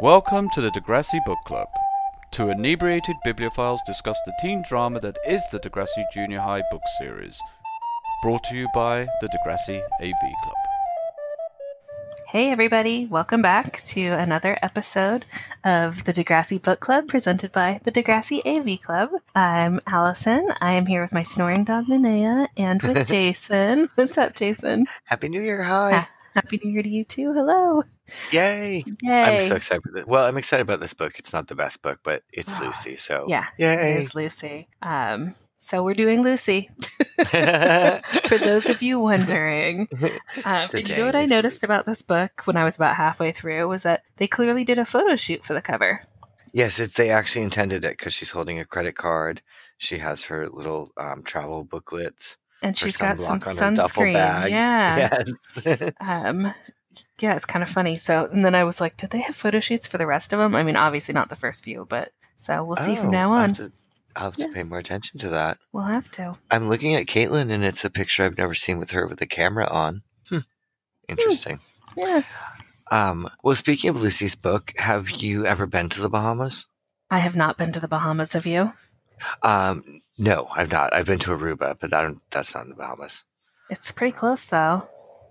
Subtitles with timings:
[0.00, 1.68] Welcome to the Degrassi Book Club.
[2.30, 7.38] Two inebriated bibliophiles discuss the teen drama that is the Degrassi Junior High book series.
[8.22, 10.54] Brought to you by the Degrassi AV Club.
[12.28, 15.24] Hey, everybody, welcome back to another episode
[15.64, 19.10] of the Degrassi Book Club presented by the Degrassi AV Club.
[19.34, 20.48] I'm Allison.
[20.60, 23.90] I am here with my snoring dog, Nanea, and with Jason.
[23.96, 24.86] What's up, Jason?
[25.04, 25.62] Happy New Year!
[25.64, 25.92] Hi.
[25.92, 27.32] Ha- Happy New Year to you too.
[27.32, 27.82] Hello.
[28.32, 28.84] Yay!
[29.02, 29.22] Yay.
[29.42, 29.82] I'm so excited.
[29.82, 30.06] For this.
[30.06, 31.18] Well, I'm excited about this book.
[31.18, 32.96] It's not the best book, but it's Lucy.
[32.96, 33.96] So Yeah, it yay!
[33.96, 34.68] is Lucy.
[34.82, 36.70] Um, so we're doing Lucy.
[38.28, 39.88] For those of you wondering,
[40.44, 43.30] um, and you know what I noticed about this book when I was about halfway
[43.32, 46.00] through was that they clearly did a photo shoot for the cover.
[46.52, 49.42] yes, it, they actually intended it because she's holding a credit card.
[49.78, 52.36] She has her little um, travel booklet.
[52.62, 54.50] And she's got some sunblock on her duffel sunscreen.
[54.50, 55.18] Yeah.
[55.64, 55.92] Yes.
[56.00, 56.52] Um,
[57.20, 57.96] yeah, it's kind of funny.
[57.96, 60.38] So, and then I was like, did they have photo shoots for the rest of
[60.40, 60.54] them?
[60.56, 63.38] I mean, obviously not the first few, but so we'll see from Oh, now I'll
[63.42, 63.48] on.
[63.50, 63.72] have to,
[64.16, 64.52] I'll have to Yeah.
[64.54, 65.58] pay more attention to that.
[65.72, 66.34] We'll have to.
[66.50, 69.26] I'm looking at Caitlin, and it's a picture I've never seen with her with the
[69.26, 70.02] camera on.
[70.28, 70.38] Hmm.
[71.08, 71.60] Interesting.
[71.96, 72.22] Yeah.
[72.90, 76.66] Um, well, speaking of Lucy's book, have you ever been to the Bahamas?
[77.08, 78.32] I have not been to the Bahamas.
[78.32, 78.72] Have you?
[79.42, 79.84] Um,
[80.20, 80.94] no, I've not.
[80.94, 83.24] I've been to Aruba, but that, that's not in the Bahamas.
[83.68, 84.86] It's pretty close, though.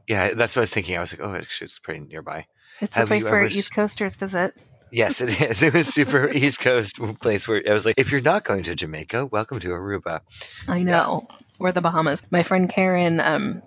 [0.07, 0.97] Yeah, that's what I was thinking.
[0.97, 2.47] I was like, oh, actually, it's pretty nearby.
[2.81, 4.53] It's the Have you place where East Coasters visit.
[4.91, 5.61] Yes, it is.
[5.63, 8.73] It was super East Coast place where I was like, if you're not going to
[8.75, 10.21] Jamaica, welcome to Aruba.
[10.67, 11.27] I know.
[11.59, 12.23] Or the Bahamas.
[12.31, 13.61] My friend Karen, um,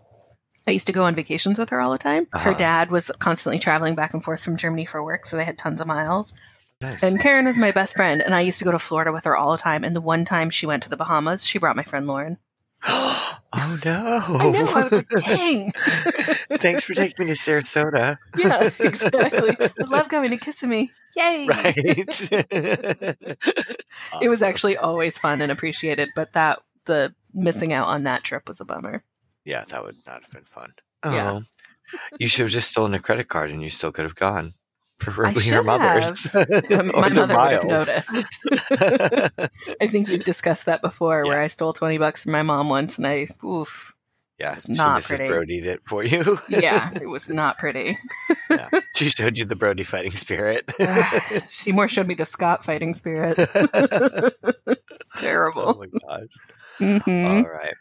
[0.66, 2.26] I used to go on vacations with her all the time.
[2.32, 2.54] Her Uh-huh.
[2.54, 5.80] dad was constantly traveling back and forth from Germany for work, so they had tons
[5.80, 6.34] of miles.
[6.83, 7.02] Nice.
[7.02, 9.36] And Karen was my best friend, and I used to go to Florida with her
[9.36, 9.84] all the time.
[9.84, 12.39] And the one time she went to the Bahamas, she brought my friend Lauren.
[12.89, 14.20] oh no!
[14.27, 14.66] I know.
[14.66, 15.70] I was like, dang.
[16.55, 18.19] Thanks for taking me to Sarasota.
[18.36, 19.56] Yeah, exactly.
[19.61, 20.91] I love coming to Kissimmee.
[21.16, 21.47] Yay!
[21.48, 21.74] Right.
[24.20, 28.48] It was actually always fun and appreciated, but that the missing out on that trip
[28.48, 29.05] was a bummer.
[29.45, 30.73] Yeah, that would not have been fun.
[31.05, 31.12] Oh.
[31.12, 31.40] Yeah.
[32.18, 34.55] You should have just stolen a credit card and you still could have gone.
[35.02, 36.35] Preferably her mother's.
[36.73, 38.48] Um, my the mother would have noticed.
[39.80, 42.98] I think we've discussed that before, where I stole twenty bucks from my mom once,
[42.98, 43.95] and I, oof,
[44.39, 45.24] yeah, It's not pretty.
[45.29, 46.39] Brodied it for you.
[46.48, 47.98] yeah, it was not pretty.
[48.51, 48.68] yeah.
[48.96, 50.70] She showed you the Brody fighting spirit.
[51.48, 53.36] she more showed me the Scott fighting spirit.
[53.39, 54.30] oh
[54.67, 55.62] it's terrible.
[55.68, 56.29] Oh my gosh.
[56.80, 57.45] Mhm.
[57.45, 57.74] All right.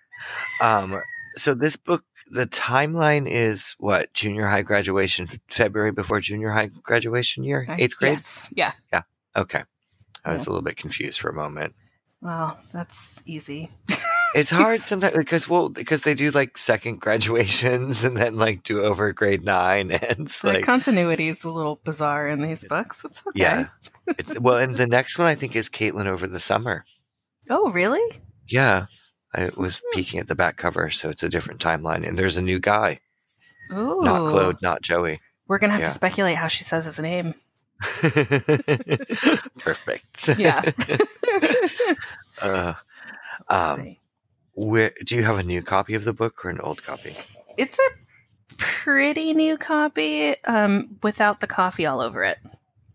[0.61, 1.01] Um,
[1.35, 7.43] so this book, the timeline is what junior high graduation, February before junior high graduation
[7.43, 8.13] year, eighth grade.
[8.13, 8.53] Yes.
[8.55, 8.71] Yeah.
[9.35, 9.63] Okay,
[10.25, 11.73] I was a little bit confused for a moment.
[12.21, 13.69] Well, that's easy.
[14.33, 18.81] It's hard sometimes because well, because they do like second graduations and then like do
[18.81, 23.03] over grade nine, and it's the like continuity is a little bizarre in these books.
[23.03, 23.41] It's okay.
[23.41, 23.67] yeah,
[24.07, 26.85] it's well, and the next one I think is Caitlin over the summer.
[27.49, 28.21] Oh, really?
[28.47, 28.85] Yeah,
[29.33, 32.41] I was peeking at the back cover, so it's a different timeline, and there's a
[32.41, 32.99] new guy,
[33.73, 34.01] Ooh.
[34.01, 35.19] not Claude, not Joey.
[35.47, 37.33] We're gonna have to speculate how she says his name.
[39.59, 40.29] Perfect.
[40.37, 40.61] Yeah.
[42.41, 42.73] uh,
[43.47, 43.95] um,
[44.53, 47.11] where do you have a new copy of the book or an old copy?
[47.57, 47.89] It's a
[48.57, 52.37] pretty new copy, um, without the coffee all over it.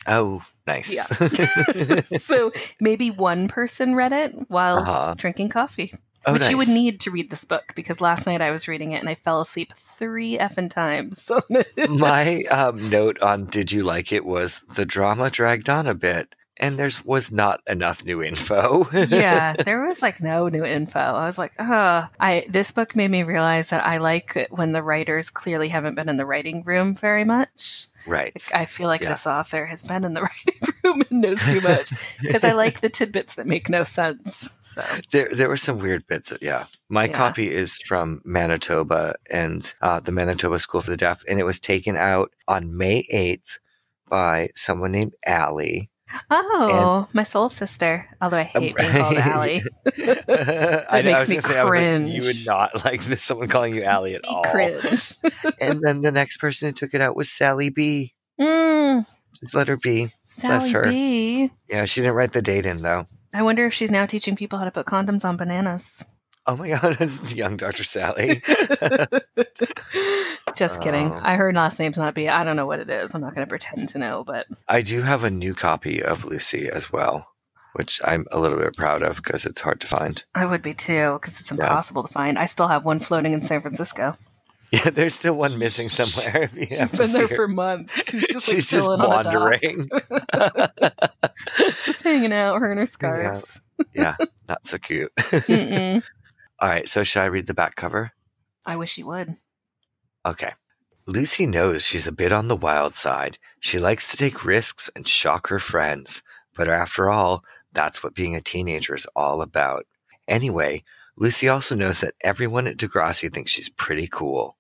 [0.07, 0.93] Oh, nice.
[0.95, 2.01] Yeah.
[2.03, 5.15] so maybe one person read it while Uh-huh.
[5.17, 5.93] drinking coffee,
[6.27, 8.93] oh, which you would need to read this book because last night I was reading
[8.93, 11.23] it and I fell asleep three effing times.
[11.23, 11.41] So
[11.89, 16.35] My um, note on "Did you like it?" was the drama dragged on a bit,
[16.59, 18.89] and there was not enough new info.
[18.93, 20.99] yeah, there was like no new info.
[21.01, 24.83] I was like, oh, I this book made me realize that I like when the
[24.83, 27.89] writers clearly haven't been in the writing room very much.
[28.07, 28.33] right.
[28.35, 29.11] Like, I feel like Yeah.
[29.11, 32.81] this author has been in the writing room and knows too much because I like
[32.81, 34.57] the tidbits that make no sense.
[34.61, 36.33] So There, there were some weird bits.
[36.41, 37.13] Yeah, my Yeah.
[37.17, 41.59] copy is from Manitoba and uh, the Manitoba School for the Deaf, and it was
[41.61, 43.59] taken out on May eighth
[44.09, 45.91] by someone named Allie.
[46.31, 48.07] Oh, my soul sister.
[48.21, 49.63] Although I hate being called Allie.
[49.99, 52.13] I, makes was me gonna say, I like, cringe.
[52.15, 54.43] you would not like this, someone calling you Allie at all.
[54.45, 55.15] cringe.
[55.61, 58.15] And then the next person who took it out was Sally B.
[58.41, 59.07] Mm,
[59.41, 60.13] Just let her be.
[60.25, 60.85] Sally her.
[60.85, 61.51] B.
[61.69, 63.05] Yeah, she didn't write the date in though.
[63.35, 66.05] I wonder if she's now teaching people how to put condoms on bananas.
[66.47, 67.85] Oh my god, it's young Dr.
[67.85, 68.43] Sally.
[70.57, 71.13] Just kidding.
[71.13, 71.21] Oh.
[71.23, 72.29] I heard last name's not B.
[72.29, 73.15] I don't know what it is.
[73.15, 76.25] I'm not going to pretend to know, but I do have a new copy of
[76.25, 77.29] Lucy as well,
[77.75, 80.25] which I'm a little bit proud of because it's hard to find.
[80.35, 82.39] I would be too because it's impossible to find.
[82.39, 84.17] I still have one floating in San Francisco.
[84.73, 86.51] Yeah, there's still one missing somewhere.
[86.53, 88.11] She's been there for months.
[88.11, 89.33] She's just like She's just chilling on a dock.
[89.33, 89.89] wandering.
[91.69, 93.63] She's just hanging out, her and her scarves.
[93.95, 94.17] yeah,
[94.49, 95.13] not so cute.
[96.59, 98.13] All right, so should I read the back cover?
[98.65, 99.37] I wish you would.
[100.25, 100.53] Okay.
[101.07, 103.39] Lucy knows she's a bit on the wild side.
[103.61, 106.23] She likes to take risks and shock her friends.
[106.55, 109.87] But after all, that's what being a teenager is all about.
[110.27, 110.83] Anyway,
[111.17, 114.57] Lucy also knows that everyone at Degrassi thinks she's pretty cool.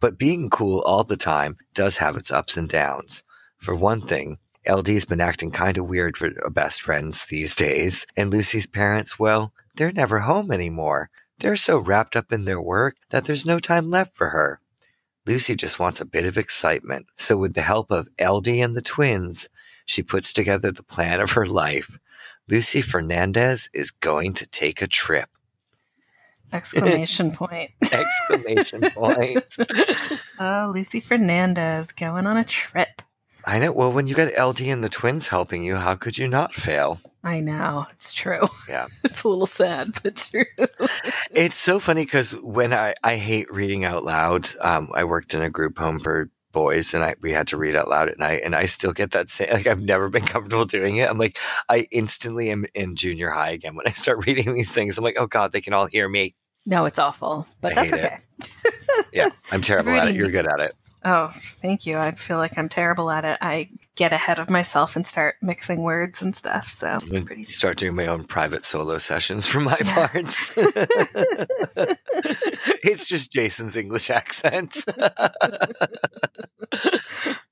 [0.00, 3.24] But being cool all the time does have its ups and downs.
[3.56, 8.30] For one thing, LD's been acting kind of weird for best friends these days, and
[8.30, 11.10] Lucy's parents, well, they're never home anymore.
[11.40, 14.60] They're so wrapped up in their work that there's no time left for her.
[15.26, 17.06] Lucy just wants a bit of excitement.
[17.16, 19.48] So, with the help of LD and the twins,
[19.84, 21.98] she puts together the plan of her life.
[22.48, 25.28] Lucy Fernandez is going to take a trip.
[26.52, 27.70] Exclamation point.
[27.82, 29.56] Exclamation point.
[30.40, 33.02] Oh, Lucy Fernandez going on a trip.
[33.48, 33.72] I know.
[33.72, 37.00] Well, when you got LD and the twins helping you, how could you not fail?
[37.24, 37.86] I know.
[37.92, 38.46] It's true.
[38.68, 38.88] Yeah.
[39.04, 40.44] It's a little sad, but true.
[41.30, 45.40] It's so funny because when I, I hate reading out loud, um, I worked in
[45.40, 48.42] a group home for boys and I we had to read out loud at night
[48.44, 51.08] and I still get that same like I've never been comfortable doing it.
[51.08, 51.38] I'm like
[51.70, 54.98] I instantly am in junior high again when I start reading these things.
[54.98, 56.34] I'm like, oh god, they can all hear me.
[56.66, 58.18] No, it's awful, but I that's okay.
[59.12, 60.16] Yeah, I'm terrible at it.
[60.16, 60.74] You're good at it.
[61.04, 61.96] Oh, thank you.
[61.96, 63.38] I feel like I'm terrible at it.
[63.40, 66.64] I get ahead of myself and start mixing words and stuff.
[66.64, 67.44] So it's pretty.
[67.44, 69.94] start doing my own private solo sessions for my Yeah.
[70.08, 70.58] parts.
[72.82, 74.84] it's just Jason's English accent.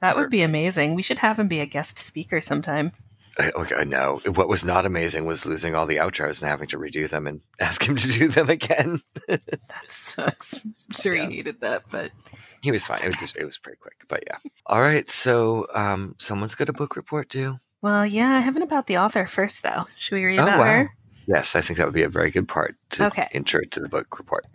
[0.01, 0.95] That would be amazing.
[0.95, 2.93] We should have him be a guest speaker sometime.
[3.39, 4.21] I- Okay, no.
[4.35, 7.41] What was not amazing was losing all the outros and having to redo them and
[7.61, 9.01] ask him to do them again.
[9.29, 10.65] That sucks.
[10.65, 11.29] I'm sure Yeah.
[11.29, 12.11] he hated that, but
[12.63, 12.99] He was fine.
[13.03, 14.39] It was just it was pretty quick, but yeah.
[14.67, 17.59] All right, so um, someone's got a book report due.
[17.83, 18.31] well, yeah.
[18.37, 19.85] I haven't about the author first, though.
[19.97, 20.65] Should we read Oh, about wow.
[20.65, 20.91] her?
[21.27, 23.29] Yes, I think that would be a very good part to Okay.
[23.33, 24.47] intro to the book report.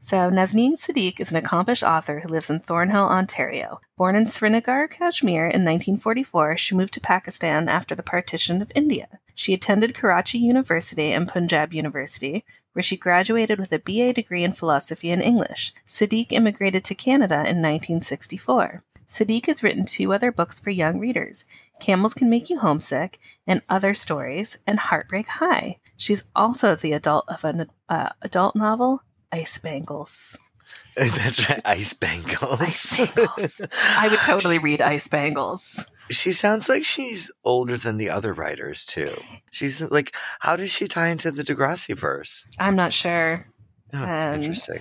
[0.00, 3.80] So, Nazneen Sadiq is an accomplished author who lives in Thornhill, Ontario.
[3.96, 9.08] Born in Srinagar, Kashmir in 1944, she moved to Pakistan after the partition of India.
[9.34, 12.44] She attended Karachi University and Punjab University,
[12.74, 15.72] where she graduated with a BA degree in philosophy and English.
[15.86, 18.82] Sadiq immigrated to Canada in 1964.
[19.08, 21.46] Sadiq has written two other books for young readers
[21.80, 25.78] Camels Can Make You Homesick and Other Stories and Heartbreak High.
[25.98, 30.38] She's also the adult of an uh, adult novel, Ice Bangles.
[30.96, 32.60] That's right, Ice Bangles.
[32.60, 33.60] Ice Bangles.
[33.82, 35.86] I would totally read Ice Bangles.
[36.10, 39.08] She sounds like she's older than the other writers too.
[39.50, 42.46] She's like, how does she tie into the Degrassi verse?
[42.58, 43.46] I'm not sure.
[43.92, 44.78] Oh, Um, interesting.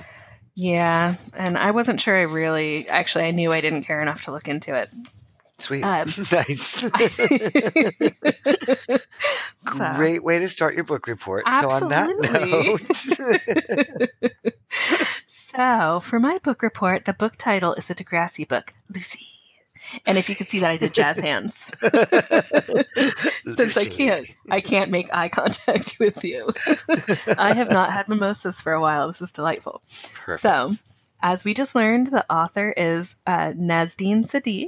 [0.56, 2.88] Yeah, and I wasn't sure I really.
[2.90, 4.90] Actually, I knew I didn't care enough to look into it.
[5.60, 6.86] Sweet, um, nice.
[9.60, 11.44] So- Great way to start your book report.
[11.48, 12.28] Absolutely.
[12.28, 14.10] So on that note,
[15.26, 19.26] So, for my book report, the book title is a Degrassi book, Lucy.
[20.06, 21.72] And if you can see that, I did jazz hands.
[23.44, 26.52] Since I can't, I can't make eye contact with you.
[27.38, 29.08] I have not had mimosas for a while.
[29.08, 29.82] This is delightful.
[30.16, 30.42] Perfect.
[30.42, 30.76] So,
[31.22, 34.68] as we just learned, the author is uh, Nazneen Sadiq.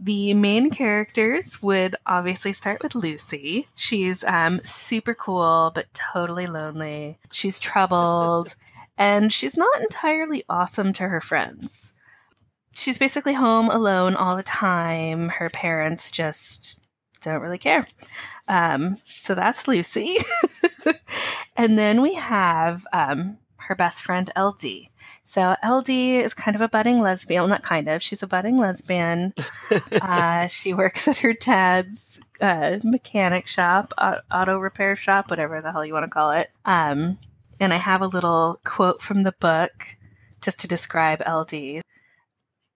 [0.00, 3.66] The main characters would obviously start with Lucy.
[3.74, 7.18] She's um, super cool, but totally lonely.
[7.32, 8.54] She's troubled,
[8.98, 11.94] and she's not entirely awesome to her friends.
[12.74, 15.30] She's basically home alone all the time.
[15.30, 16.78] Her parents just
[17.20, 17.84] don't really care.
[18.46, 20.16] Um, so that's Lucy.
[21.56, 24.88] and then we have um, her best friend, LD.
[25.28, 27.42] So LD is kind of a budding lesbian.
[27.42, 28.02] Well, not kind of.
[28.02, 29.34] She's a budding lesbian.
[29.92, 35.84] uh, she works at her dad's uh, mechanic shop, auto repair shop, whatever the hell
[35.84, 36.50] you want to call it.
[36.64, 37.18] Um,
[37.60, 39.98] and I have a little quote from the book
[40.40, 41.82] just to describe LD.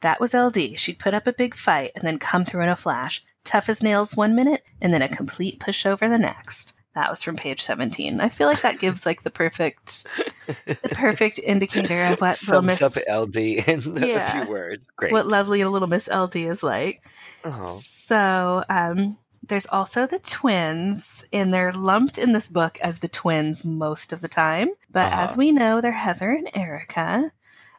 [0.02, 0.78] That was LD.
[0.78, 3.22] She'd put up a big fight and then come through in a flash.
[3.44, 6.78] Tough as nails one minute and then a complete pushover the next.
[6.94, 8.20] That was from page 17.
[8.20, 10.06] I feel like that gives like the perfect
[10.66, 14.40] the perfect indicator of what little Miss up LD in Yeah.
[14.40, 14.84] a few words.
[14.96, 15.12] Great.
[15.12, 17.02] what lovely little Miss LD is like.
[17.44, 17.60] oh.
[17.60, 23.64] So, um, there's also the twins, and they're lumped in this book as the twins
[23.64, 24.68] most of the time.
[24.90, 25.22] But Uh-huh.
[25.22, 27.32] as we know, they're Heather and Erica.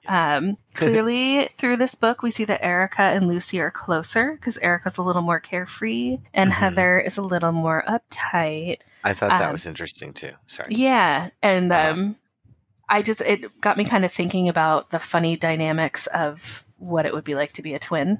[0.08, 4.98] Um, clearly, through this book, we see that Erica and Lucy are closer because Erica's
[4.98, 6.56] a little more carefree and Mhm.
[6.56, 8.80] Heather is a little more uptight.
[9.04, 10.32] I thought that um, was interesting too.
[10.48, 10.74] Sorry.
[10.74, 11.92] Yeah, and Uh-huh.
[11.92, 12.16] um,
[12.90, 17.14] I just it got me kind of thinking about the funny dynamics of what it
[17.14, 18.20] would be like to be a twin,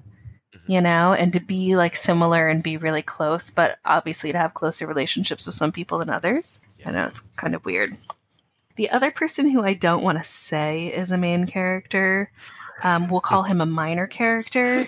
[0.56, 0.72] Mm-hmm.
[0.72, 4.54] you know, and to be like similar and be really close, but obviously to have
[4.54, 6.62] closer relationships with some people than others.
[6.86, 7.98] I know it's kind of weird.
[8.76, 12.32] The other person who I don't want to say is a main character,
[12.82, 14.86] um, we'll call him a minor character,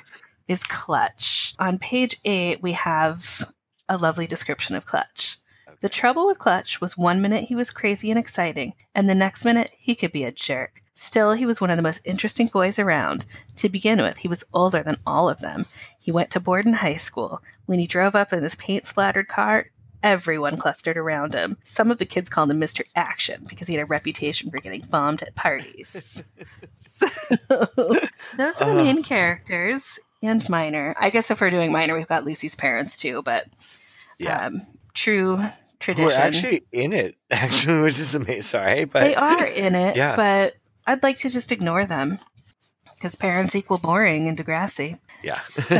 [0.48, 1.54] is Clutch.
[1.60, 3.52] On page eight, we have
[3.88, 5.38] a lovely description of Clutch.
[5.82, 9.46] The trouble with Clutch was one minute he was crazy and exciting, and the next
[9.46, 10.82] minute he could be a jerk.
[10.96, 13.26] Still, he was one of the most interesting boys around.
[13.58, 15.66] To begin with, he was older than all of them.
[16.00, 17.42] He went to Borden High School.
[17.66, 19.72] When he drove up in his paint splattered car,
[20.06, 21.58] everyone clustered around him.
[21.64, 22.84] Some of the kids called him Mr.
[22.96, 26.24] Action because he had a reputation for getting bombed at parties.
[26.74, 27.08] so,
[27.50, 28.84] those are the Uh.
[28.84, 30.96] main characters and minor.
[31.00, 33.46] I guess if we're doing minor, we've got Lucy's parents too, but
[34.20, 34.46] Yeah.
[34.46, 34.62] um,
[34.94, 35.44] true
[35.80, 36.08] tradition.
[36.08, 38.42] We're actually in it, actually, which is amazing.
[38.44, 40.16] Sorry, but they are in it, Yeah.
[40.16, 40.56] but
[40.88, 42.20] I'd like to just ignore them
[42.94, 45.00] because parents equal boring in Degrassi.
[45.26, 45.40] Yeah.
[45.46, 45.80] So,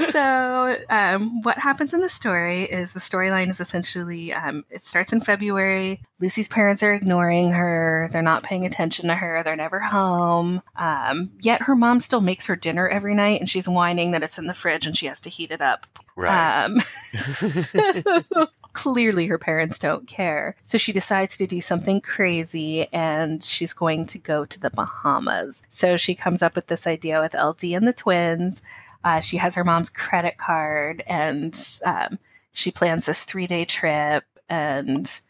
[0.00, 5.12] so um, what happens in the story is the storyline is essentially um, it starts
[5.12, 6.00] in February.
[6.20, 8.08] Lucy's parents are ignoring her.
[8.12, 9.42] They're not paying attention to her.
[9.42, 10.62] They're never home.
[10.74, 14.38] Um, yet her mom still makes her dinner every night, and she's whining that it's
[14.38, 15.86] in the fridge and she has to heat it up.
[16.16, 16.64] Right.
[16.64, 18.22] Um, so
[18.72, 20.56] clearly, her parents don't care.
[20.62, 25.62] So she decides to do something crazy and she's going to go to the Bahamas.
[25.68, 28.62] So she comes up with this idea with LD and the twins.
[29.04, 32.18] Uh, she has her mom's credit card and um,
[32.52, 34.24] she plans this three day trip.
[34.48, 35.20] And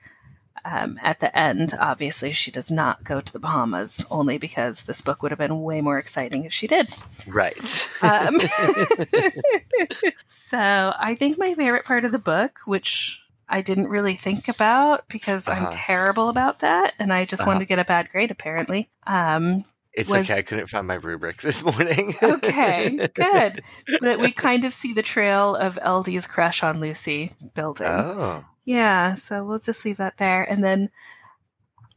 [0.69, 5.01] um, at the end, obviously, she does not go to the Bahamas, only because this
[5.01, 6.89] book would have been way more exciting if she did.
[7.29, 7.57] right.
[8.03, 8.37] Um,
[10.27, 15.09] so I think my favorite part of the book, which I didn't really think about
[15.09, 15.71] because I'm Uh-huh.
[15.73, 17.51] terrible about that, and I just Uh-huh.
[17.51, 18.89] wanted to get a bad grade apparently.
[19.07, 20.41] Um, it's was- okay.
[20.41, 22.17] I couldn't find my rubric this morning.
[22.23, 23.63] okay, good.
[24.01, 27.87] But we kind of see the trail of LD's crush on Lucy building.
[27.87, 28.45] oh.
[28.67, 30.43] Yeah, so we'll just leave that there.
[30.43, 30.91] And then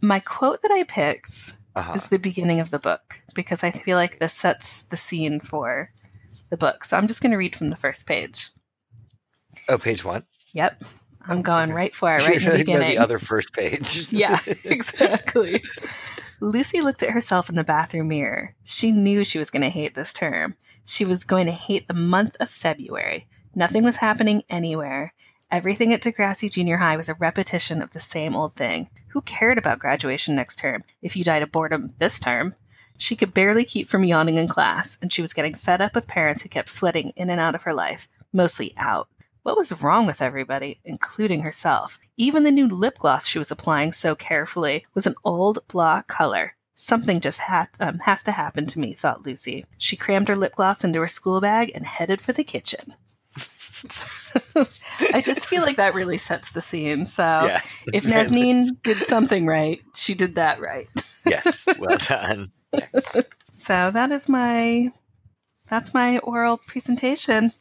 [0.01, 1.93] my quote that I picked Uh-huh.
[1.93, 5.89] is the beginning of the book because I feel like this sets the scene for
[6.49, 6.83] the book.
[6.85, 8.51] So I'm just going to read from the first page.
[9.67, 10.23] Oh, page one.
[10.53, 10.83] Yep.
[11.27, 11.73] I'm Oh, going okay.
[11.73, 12.91] right for it, right in the beginning.
[12.91, 14.07] the other first page.
[14.13, 15.61] yeah, exactly.
[16.39, 18.55] Lucy looked at herself in the bathroom mirror.
[18.63, 20.55] She knew she was going to hate this term.
[20.85, 23.27] She was going to hate the month of February.
[23.53, 25.13] Nothing was happening anywhere.
[25.51, 28.87] Everything at Degrassi Junior High was a repetition of the same old thing.
[29.09, 32.53] Who cared about graduation next term if you died of boredom this term?
[32.99, 36.07] She could barely keep from yawning in class, and she was getting fed up with
[36.07, 39.09] parents who kept flitting in and out of her life, mostly out.
[39.41, 41.97] What was wrong with everybody, including herself?
[42.15, 46.57] Even the new lip gloss she was applying so carefully was an old blah color.
[46.75, 49.65] Something just ha- um, has to happen to me, thought Lucy.
[49.79, 52.93] She crammed her lip gloss into her school bag and headed for the kitchen.
[55.13, 57.05] I just feel like that really sets the scene.
[57.05, 57.61] So Yeah.
[57.93, 60.87] if Nazneen did something right, she did that right.
[61.25, 61.65] yes.
[61.77, 62.51] Well done.
[63.51, 64.91] So that is my
[65.69, 67.51] that's my oral presentation.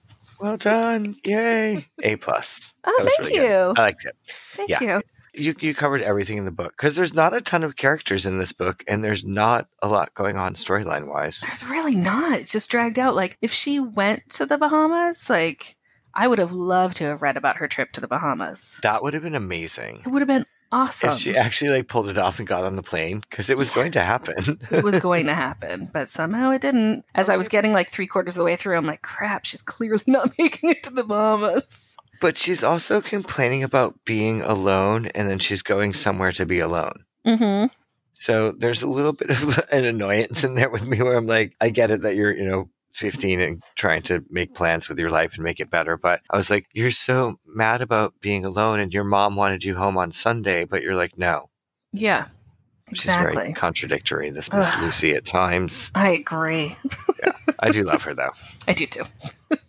[0.41, 1.17] Well done.
[1.25, 1.87] Yay.
[2.03, 2.73] A plus.
[2.85, 3.49] Oh, thank really good.
[3.49, 3.75] you.
[3.77, 4.17] I liked it.
[4.57, 4.83] Thank yeah.
[4.83, 5.03] you.
[5.35, 8.39] You you covered everything in the book because there's not a ton of characters in
[8.39, 11.41] this book, and there's not a lot going on storyline wise.
[11.41, 12.39] There's really not.
[12.39, 13.15] It's just dragged out.
[13.15, 15.77] Like if she went to the Bahamas, like
[16.19, 18.81] I would have loved to have read about her trip to the Bahamas.
[18.83, 21.11] That would have been amazing It would have been awesome.
[21.11, 23.71] if she actually like pulled it off and got on the plane because it was
[23.71, 24.61] going to happen.
[24.73, 27.05] it was going to happen, but somehow it didn't.
[27.15, 29.63] As I was getting like three quarters of the way through, I'm like, crap, she's
[29.63, 31.97] clearly not making it to the Bahamas.
[32.21, 37.05] but she's also complaining about being alone, and then she's going somewhere to be alone.
[37.25, 37.67] Mm-hmm.
[38.15, 41.55] So there's a little bit of an annoyance in there with me where I'm like,
[41.61, 45.11] I get it that you're, you know, 15 and trying to make plans with your
[45.11, 45.97] life and make it better.
[45.97, 49.77] But I was like, you're so mad about being alone and your mom wanted you
[49.77, 51.49] home on Sunday, but you're like, no.
[51.93, 52.27] Yeah,
[52.91, 53.37] She's exactly.
[53.37, 54.83] very contradictory, this Miss Ugh.
[54.83, 55.91] Lucy at times.
[55.95, 56.73] I agree.
[57.61, 58.31] I do love her though.
[58.69, 59.05] I do too.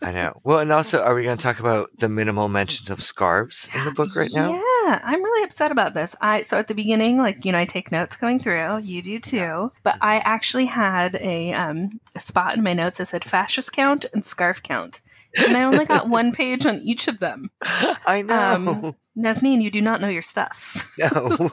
[0.02, 0.40] I know.
[0.44, 3.84] Well, and also, are we going to talk about the minimal mentions of scarves in
[3.86, 4.52] the book right now?
[4.54, 4.62] Yeah,
[5.04, 6.16] I'm really upset about this.
[6.22, 8.80] I so at the beginning, like you know, I take notes going through.
[8.80, 13.08] You do too, but I actually had a um a spot in my notes that
[13.08, 15.02] said fascist count and scarf count,
[15.38, 17.52] and I only got one page on each of them.
[17.62, 18.54] I know.
[18.54, 20.86] Um, Nazneen, you do not know your stuff.
[21.00, 21.50] No.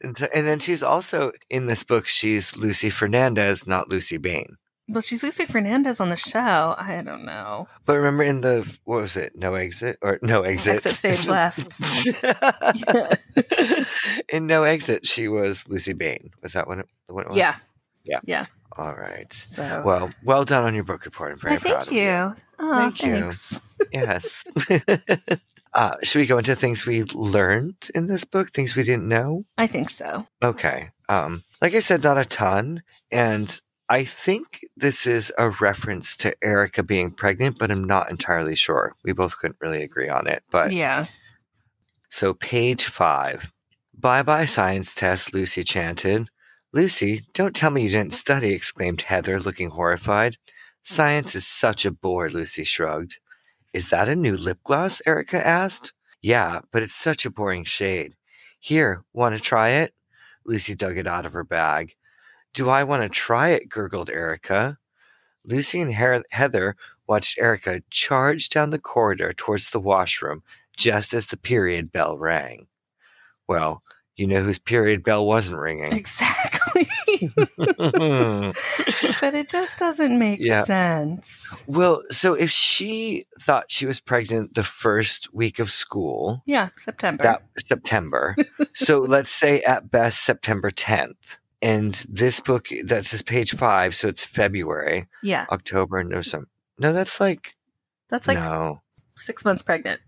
[0.00, 4.56] and then she's also in this book, she's Lucy Fernandez, not Lucy Bain.
[4.88, 6.74] Well, she's Lucy Fernandez on the show.
[6.78, 7.68] I don't know.
[7.84, 9.36] But remember in the what was it?
[9.36, 10.74] No exit or no exit?
[10.74, 11.80] Exit stage left.
[14.28, 16.30] in No Exit, she was Lucy Bain.
[16.42, 17.36] Was that when it, when it was?
[17.36, 17.54] Yeah.
[18.04, 18.20] Yeah.
[18.24, 18.46] Yeah.
[18.76, 19.30] All right.
[19.32, 19.82] So.
[19.84, 21.32] Well, well done on your book report.
[21.32, 22.44] I'm very Why, proud thank of you.
[22.58, 23.16] Oh, Thank you.
[23.16, 23.60] thanks.
[23.92, 24.44] Yes.
[25.74, 28.50] uh, should we go into things we learned in this book?
[28.50, 29.44] Things we didn't know?
[29.56, 30.26] I think so.
[30.42, 30.90] Okay.
[31.08, 32.82] Um, like I said, not a ton.
[33.12, 38.54] And I think this is a reference to Erica being pregnant, but I'm not entirely
[38.54, 38.94] sure.
[39.02, 40.42] We both couldn't really agree on it.
[40.50, 41.06] But Yeah.
[42.10, 43.50] so, page five.
[43.94, 46.28] Bye bye science test, Lucy chanted.
[46.72, 50.36] Lucy, don't tell me you didn't study, exclaimed Heather, looking horrified.
[50.82, 53.18] Science is such a bore, Lucy shrugged.
[53.72, 55.00] Is that a new lip gloss?
[55.06, 55.92] Erica asked.
[56.20, 58.14] Yeah, but it's such a boring shade.
[58.60, 59.94] Here, want to try it?
[60.44, 61.94] Lucy dug it out of her bag.
[62.54, 63.68] Do I want to try it?
[63.68, 64.78] gurgled Erica.
[65.44, 66.76] Lucy and Her- Heather
[67.06, 70.42] watched Erica charge down the corridor towards the washroom
[70.76, 72.66] just as the period bell rang.
[73.46, 73.82] Well,
[74.16, 75.92] you know whose period bell wasn't ringing.
[75.92, 76.86] Exactly.
[77.78, 80.62] but it just doesn't make Yeah.
[80.64, 81.64] sense.
[81.68, 87.22] well, so if she thought she was pregnant the first week of school, Yeah, September.
[87.24, 88.36] that September.
[88.74, 91.38] so let's say at best September 10th.
[91.60, 96.46] And this book, that's just page five, so it's February, yeah, October, no, some,
[96.78, 97.56] no, that's like,
[98.08, 98.82] that's like no.
[99.16, 100.00] six months pregnant.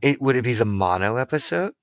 [0.00, 1.74] It would it be the mono episode?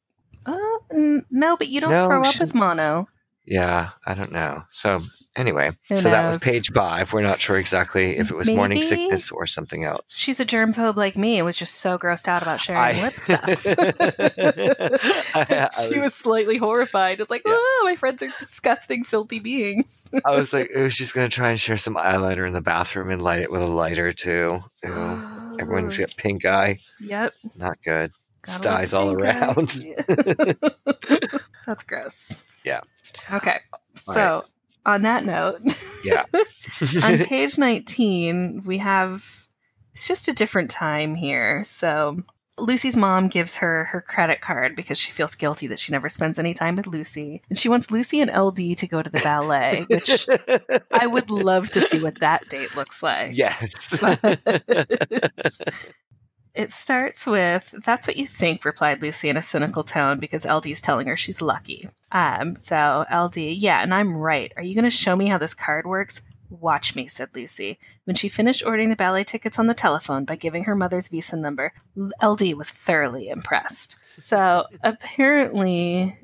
[0.46, 0.58] Uh,
[0.92, 3.08] n- no, but you don't No, throw up as mono.
[3.52, 4.62] Yeah, I don't know.
[4.72, 5.02] So
[5.36, 6.44] anyway, Who so that was knows?
[6.44, 7.12] page five.
[7.12, 10.04] We're not sure exactly if it was morning Maybe- sickness or something else.
[10.10, 13.02] She's a germ phobe like me and was just so grossed out about sharing I-
[13.02, 13.66] lip stuff.
[13.66, 14.92] I-
[15.36, 17.20] I she was- was slightly horrified.
[17.20, 17.54] It's like, Yeah.
[17.56, 20.12] oh, my friends are disgusting, filthy beings.
[20.26, 23.20] I was like, oh, she's gonna try and share some eyeliner in the bathroom and
[23.22, 24.64] light it with a lighter too.
[24.84, 25.56] Ew.
[25.60, 26.02] Everyone's oh.
[26.04, 26.80] got pink eye.
[27.02, 27.34] Yep.
[27.58, 28.12] Not good.
[28.44, 29.40] Gotta love Styes all pink eye.
[29.40, 30.56] around.
[31.66, 32.44] That's gross.
[32.64, 32.82] Yeah.
[33.32, 33.58] Okay.
[33.96, 34.46] So,
[34.86, 35.60] on that note,
[36.06, 36.24] Yeah.
[37.04, 39.14] on page 19, we have
[39.94, 41.64] it's just a different time here.
[41.64, 42.22] So,
[42.58, 46.38] Lucy's mom gives her her credit card because she feels guilty that she never spends
[46.40, 47.42] any time with Lucy.
[47.50, 50.28] And she wants Lucy and LD to go to the ballet, which
[50.92, 53.36] I would love to see what that date looks like.
[53.36, 53.96] yes.
[56.54, 60.82] It starts with, That's what you think, replied Lucy in a cynical tone because LD's
[60.82, 61.82] telling her she's lucky.
[62.12, 64.52] Um, so LD, yeah, and I'm right.
[64.58, 66.22] Are you going to show me how this card works?
[66.50, 67.78] Watch me, said Lucy.
[68.06, 71.38] When she finished ordering the ballet tickets on the telephone by giving her mother's visa
[71.38, 73.98] number, LD was thoroughly impressed.
[74.10, 76.16] So apparently,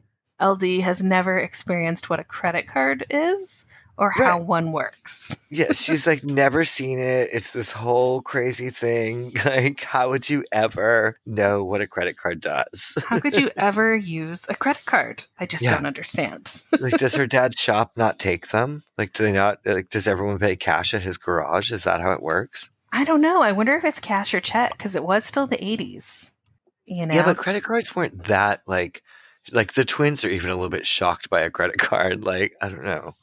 [0.42, 5.38] LD has never experienced what a credit card is or how one works.
[5.50, 7.30] yeah, she's like never seen it.
[7.32, 9.34] It's this whole crazy thing.
[9.46, 12.96] Like, how would you ever know what a credit card does?
[13.08, 15.26] How could you ever use a credit card?
[15.40, 15.76] I just Yeah.
[15.76, 16.64] don't understand.
[16.80, 18.84] like, does her dad's shop not take them?
[18.98, 19.60] Like, do they not?
[19.66, 21.72] Like, does everyone pay cash at his garage?
[21.72, 22.70] Is that how it works?
[22.92, 23.42] I don't know.
[23.42, 26.32] I wonder if it's cash or check because it was still the 80s.
[26.86, 27.14] You know?
[27.16, 29.02] Yeah, but credit cards weren't that like.
[29.52, 32.24] Like the twins are even a little bit shocked by a credit card.
[32.24, 33.14] Like, I don't know.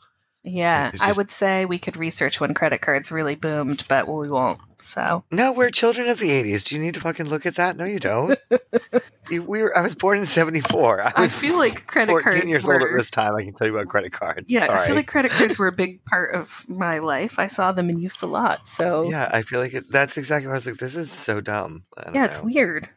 [0.44, 4.28] Yeah, It's I would say we could research when credit cards really boomed, but we
[4.28, 4.58] won't.
[4.78, 6.64] So, No, we're children of the '80s.
[6.64, 7.76] Do you need to fucking look at that?
[7.76, 8.36] No, you don't.
[9.30, 9.78] you, we were.
[9.78, 11.00] I was born in '74.
[11.00, 12.74] I, I feel like credit 14 cards years were.
[12.80, 13.36] old at this time.
[13.36, 14.46] I can tell you about credit cards.
[14.48, 14.78] yeah, Sorry.
[14.80, 17.38] I feel like credit cards were a big part of my life.
[17.38, 18.66] I saw them in use a lot.
[18.66, 20.78] So, Yeah, I feel like it, that's exactly what I was like.
[20.78, 21.84] This is so dumb.
[22.12, 22.88] Yeah, it's weird.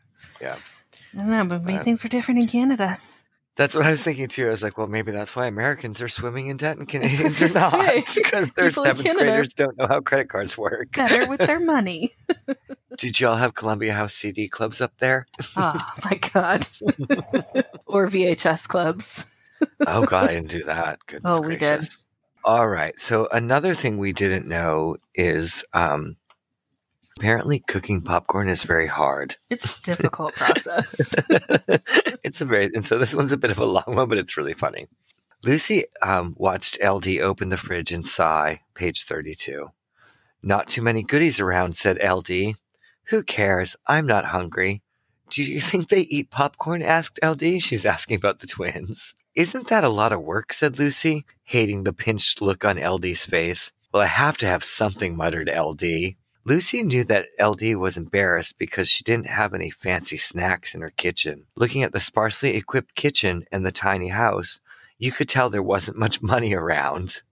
[0.41, 0.55] Yeah.
[1.13, 2.97] I don't know, but maybe Uh, things are different in Canada.
[3.57, 4.47] That's what I was thinking too.
[4.47, 7.59] I was like, well, maybe that's why Americans are swimming in debt and Canadians are
[7.59, 10.91] not because their seventh graders don't know how credit cards work.
[10.93, 12.11] Better with their money.
[12.97, 15.25] Did y'all have Columbia House CD clubs up there?
[15.55, 16.67] Oh, my God.
[17.85, 19.37] or VHS clubs.
[19.87, 20.99] Oh God, I didn't do that.
[21.07, 21.87] Goodness Oh, we did.
[22.43, 22.99] All right.
[22.99, 26.17] So another thing we didn't know is um,
[27.17, 29.35] apparently cooking popcorn is very hard.
[29.49, 31.15] It's a difficult process.
[32.23, 34.37] it's a very and so this one's a bit of a long one, but it's
[34.37, 34.87] really funny.
[35.43, 38.61] Lucy um, watched LD open the fridge and sigh.
[38.73, 39.71] Page thirty-two.
[40.43, 42.55] Not too many goodies around," said LD.
[43.05, 43.75] "Who cares?
[43.87, 44.81] I'm not hungry."
[45.29, 46.83] Do you think they eat popcorn?
[46.83, 47.61] asked LD.
[47.61, 49.15] She's asking about the twins.
[49.33, 50.53] Isn't that a lot of work?
[50.53, 53.71] said Lucy, hating the pinched look on LD's face.
[53.91, 56.15] Well, I have to have something, muttered LD.
[56.47, 60.91] Lucy knew that LD was embarrassed because she didn't have any fancy snacks in her
[60.91, 61.45] kitchen.
[61.55, 64.59] Looking at the sparsely equipped kitchen and the tiny house,
[64.99, 67.23] you could tell there wasn't much money around.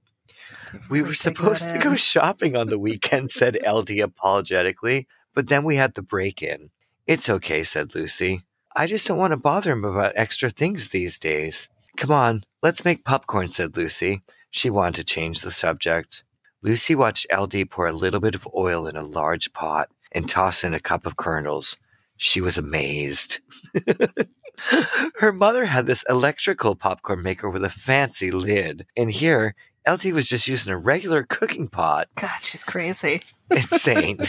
[0.90, 5.76] We were supposed to go shopping on the weekend, said LD apologetically, but then we
[5.76, 6.72] had the break in.
[7.06, 8.42] It's okay, said Lucy.
[8.76, 11.70] I just don't want to bother him about extra things these days.
[11.98, 14.24] Come on, let's make popcorn, said Lucy.
[14.50, 16.24] She wanted to change the subject.
[16.64, 20.64] Lucy watched LD pour a little bit of oil in a large pot and toss
[20.64, 21.78] in a cup of kernels.
[22.16, 23.40] She was amazed.
[25.16, 30.30] Her mother had this electrical popcorn maker with a fancy lid, and here LD was
[30.30, 32.08] just using a regular cooking pot.
[32.16, 33.22] God, she's crazy.
[33.52, 34.20] Insane.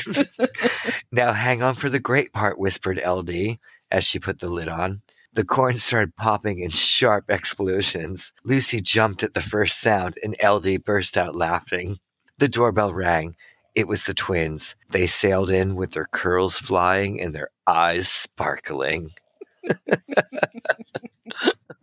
[1.13, 3.59] now hang on for the great part, whispered LD
[3.93, 5.03] as she put the lid on.
[5.35, 8.33] The corn started popping in sharp explosions.
[8.45, 11.99] Lucy jumped at the first sound, and LD burst out laughing.
[12.39, 13.37] The doorbell rang.
[13.75, 14.75] It was the twins.
[14.91, 19.11] They sailed in with their curls flying and their eyes sparkling.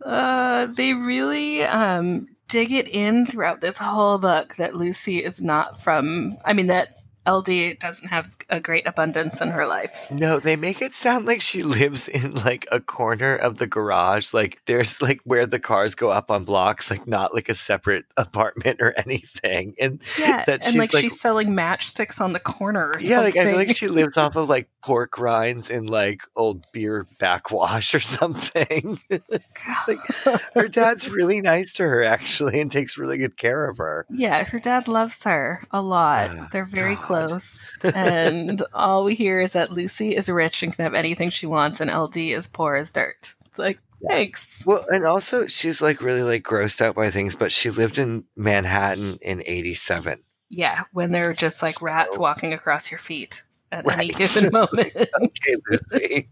[0.04, 5.80] Uh, they really um, dig it in throughout this whole book that Lucy is not
[5.80, 6.36] from.
[6.44, 6.94] I mean, that
[7.28, 10.10] LD doesn't have a great abundance in her life.
[10.10, 14.34] No, they make it sound like she lives in like a corner of the garage.
[14.34, 18.04] Like there's like where the cars go up on blocks, like not like a separate
[18.16, 19.74] apartment or anything.
[19.80, 23.20] And Yeah, that and she's, like, like- she's selling matchsticks on the corner or yeah,
[23.20, 23.36] like.
[23.36, 27.94] I feel like she lives off of like pork rinds and like old beer backwash
[27.94, 29.00] or something.
[30.54, 34.06] her dad's really nice to her actually and takes really good care of her.
[34.10, 36.30] yeah, her dad loves her a lot.
[36.32, 37.04] Oh, They're very God.
[37.04, 37.72] close.
[37.94, 41.80] And all we hear is that Lucy is rich and can have anything she wants,
[41.80, 43.34] and LD is poor as dirt.
[43.46, 44.64] It's like, thanks.
[44.66, 48.24] Well, and also she's like really like grossed out by things, but she lived in
[48.36, 50.20] Manhattan in 87.
[50.48, 54.92] Yeah, when they're just like rats walking across your feet at any given moment.
[54.94, 56.28] Okay,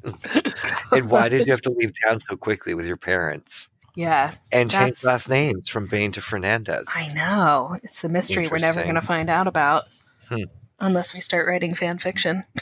[0.92, 3.68] and why did you have to leave town so quickly with your parents?
[3.96, 6.86] Yeah, And change last names from Bain to Fernandez.
[6.94, 7.76] I know.
[7.82, 9.88] It's a mystery we're never going to find out about
[10.28, 10.44] Hmm.
[10.78, 12.44] unless we start writing fan fiction.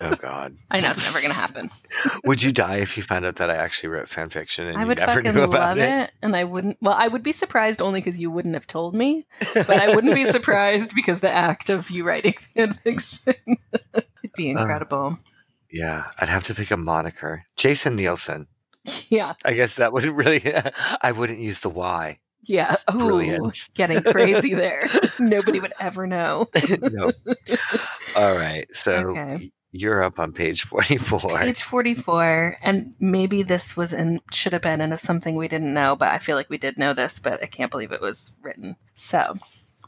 [0.00, 0.56] Oh God.
[0.70, 1.70] I know it's never going to happen.
[2.24, 4.84] Would you die if you found out that I actually wrote fan fiction and I
[4.84, 6.10] would fucking love it.
[6.22, 6.78] and I wouldn't.
[6.80, 10.14] Well, I would be surprised only because you wouldn't have told me, but I wouldn't
[10.14, 13.34] be surprised because the act of you writing fan fiction
[13.94, 15.18] would be incredible.
[15.70, 17.44] Yeah, I'd have to pick a moniker.
[17.56, 18.46] Jason Nielsen.
[19.08, 20.42] yeah, I guess that wouldn't really.
[21.02, 22.18] I wouldn't use the Y.
[22.44, 22.76] yeah.
[22.88, 23.70] Oh, Brilliant.
[23.74, 24.90] getting crazy there.
[25.18, 26.48] Nobody would ever know.
[26.68, 27.12] no.
[28.16, 28.66] All right.
[28.74, 29.52] So Okay.
[29.72, 31.38] you're up on page 44.
[31.38, 35.74] Page 44, and maybe this was in, should have been in a something we didn't
[35.74, 38.36] know, but I feel like we did know this, but I can't believe it was
[38.42, 38.76] written.
[38.94, 39.34] So,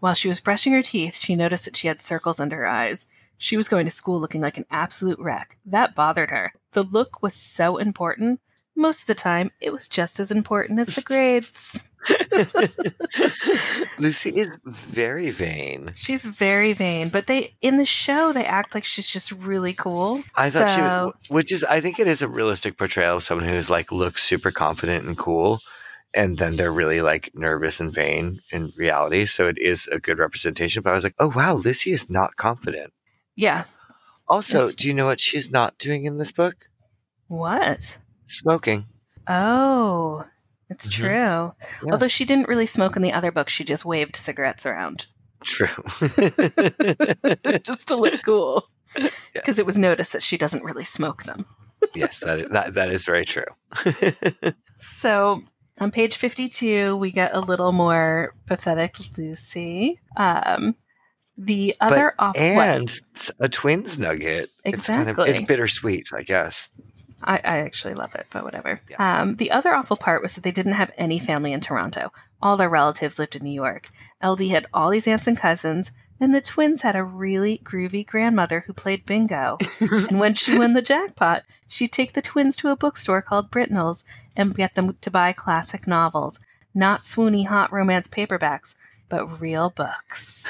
[0.01, 3.07] while she was brushing her teeth, she noticed that she had circles under her eyes.
[3.39, 5.57] She was going to school looking like an absolute wreck.
[5.65, 6.53] That bothered her.
[6.73, 8.41] The look was so important.
[8.75, 11.89] Most of the time, it was just as important as the grades.
[13.99, 15.93] Lucy is very vain.
[15.95, 20.23] She's very vain, but they in the show they act like she's just really cool.
[20.35, 23.49] I thought she was, which is, I think it is a realistic portrayal of someone
[23.49, 25.61] who's like looks super confident and cool,
[26.15, 29.27] and then they're really like nervous and vain in reality.
[29.27, 30.83] So it is a good representation.
[30.83, 32.93] But I was like, oh wow, Lucy is not confident.
[33.37, 33.65] yeah.
[34.29, 34.75] Also, Yes.
[34.75, 36.67] do you know what she's not doing in this book?
[37.29, 38.01] What?
[38.27, 38.87] Smoking.
[39.29, 40.25] Oh,
[40.69, 40.93] it's Mhm.
[40.93, 41.09] true.
[41.09, 41.93] Yeah.
[41.93, 45.07] Although she didn't really smoke in the other book, she just waved cigarettes around
[45.45, 45.69] True.
[47.63, 48.67] just to look cool.
[49.35, 51.47] Because it was noticed that she doesn't really smoke them.
[51.95, 53.45] yes, that is, that, that is very true.
[54.79, 55.41] So
[55.81, 59.99] on page 52, we get a little more pathetic Lucy.
[60.17, 60.75] Um,
[61.39, 63.01] the other But- off and
[63.41, 64.51] a twins nugget.
[64.65, 65.31] It's, kind of, Exactly.
[65.35, 66.69] it's bittersweet, I guess.
[67.23, 68.79] I, I actually love it, but whatever.
[68.91, 69.21] Yeah.
[69.21, 72.13] Um, the other awful part was that they didn't have any family in Toronto.
[72.43, 73.89] All their relatives lived in New York.
[74.23, 78.61] LD had all these aunts and cousins, and the twins had a really groovy grandmother
[78.67, 79.59] who played bingo.
[79.81, 84.05] and when she won the jackpot, she'd take the twins to a bookstore called Britnell's
[84.35, 86.41] and get them to buy classic novels,
[86.75, 88.75] not swoony hot romance paperbacks,
[89.09, 90.49] but real books.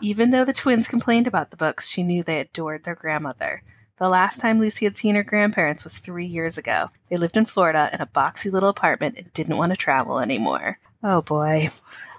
[0.00, 3.62] Even though the twins complained about the books, she knew they adored their grandmother.
[3.98, 6.90] The last time Lucy had seen her grandparents was three years ago.
[7.10, 10.78] They lived in Florida in a boxy little apartment and didn't want to travel anymore.
[11.02, 11.70] Oh boy.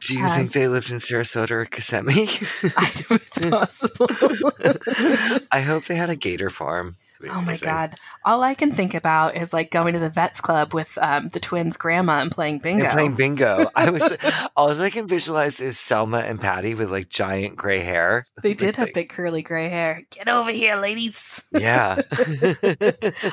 [0.01, 2.29] Do you Um, think they lived in Sarasota or Kissimmee?
[2.77, 4.07] I it's possible.
[5.51, 6.95] I hope they had a gator farm.
[7.29, 7.95] Oh my god.
[8.23, 11.41] All I can think about is like going to the vets club with um, the
[11.41, 12.85] twins' grandma and playing bingo.
[12.85, 13.65] And playing bingo.
[13.75, 14.15] I was
[14.55, 18.25] all I can visualize is Selma and Patty with like giant gray hair.
[18.41, 20.03] they did have big curly gray hair.
[20.11, 21.43] Get over here, ladies.
[21.51, 21.99] Yeah.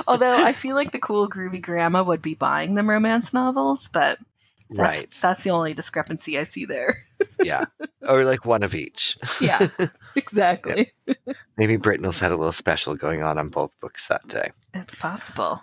[0.08, 4.18] Although I feel like the cool groovy grandma would be buying them romance novels, but
[4.70, 5.18] That's, right.
[5.22, 7.04] That's the only discrepancy I see there.
[7.42, 7.66] yeah.
[8.02, 9.16] Or like one of each.
[9.40, 9.68] Yeah,
[10.16, 10.92] exactly.
[11.56, 14.50] Maybe Britnell's had a little special going on on both books that day.
[14.74, 15.62] It's possible.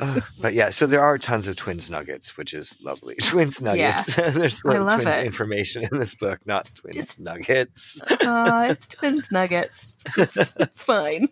[0.00, 3.14] Uh, but yeah, so there are tons of twins nuggets, which is lovely.
[3.22, 4.14] Twins nuggets.
[4.16, 5.26] There's I little love twins it.
[5.26, 8.00] information in this book, not twins it's- nuggets.
[8.02, 9.96] Uh, it's twins nuggets.
[10.14, 11.28] Just, it's fine.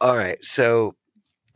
[0.00, 0.42] All right.
[0.44, 0.94] So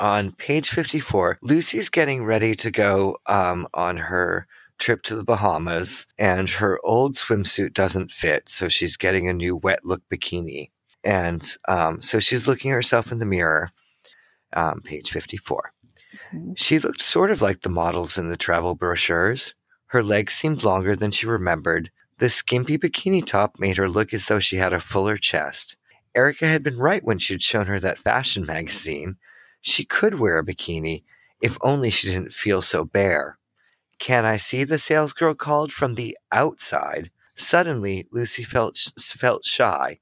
[0.00, 4.46] on page 54, Lucy's getting ready to go um, on her
[4.82, 8.48] trip to the Bahamas, and her old swimsuit doesn't fit.
[8.48, 10.70] So she's getting a new wet look bikini.
[11.04, 13.70] And um, so she's looking at herself in the mirror,
[14.52, 15.72] um, page 54.
[16.56, 19.54] She looked sort of like the models in the travel brochures.
[19.86, 21.90] Her legs seemed longer than she remembered.
[22.18, 25.76] The skimpy bikini top made her look as though she had a fuller chest.
[26.14, 29.16] Erica had been right when she'd shown her that fashion magazine.
[29.60, 31.04] She could wear a bikini,
[31.40, 33.38] if only she didn't feel so bare.
[34.02, 37.12] Can I see the salesgirl called from the outside?
[37.36, 40.00] Suddenly, Lucy felt felt shy,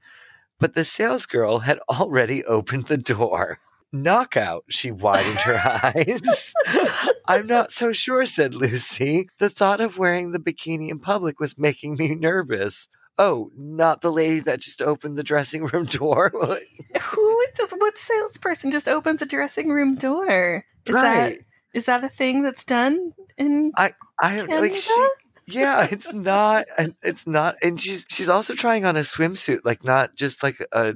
[0.59, 3.59] but the salesgirl had already opened the door.
[3.93, 6.55] Knockout, she widened her eyes.
[7.29, 9.29] I'm not so sure, said Lucy.
[9.39, 12.89] The thought of wearing the bikini in public was making me nervous.
[13.19, 16.31] Oh, not the lady that just opened the dressing room door.
[16.33, 20.65] Who just what salesperson just opens a dressing room door?
[20.87, 21.39] Is right.
[21.39, 21.39] that
[21.75, 23.93] is that a thing that's done in I
[24.37, 24.61] don't Canada?
[24.61, 25.09] like she
[25.47, 29.85] Yeah, it's not and it's not and she's she's also trying on a swimsuit, like
[29.85, 30.95] not just like a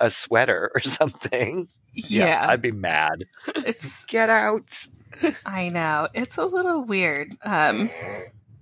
[0.00, 1.68] a sweater or something.
[1.92, 3.24] yeah, I'd be mad.
[3.56, 4.86] it's Get out.
[5.46, 7.34] I know it's a little weird.
[7.44, 7.88] Um,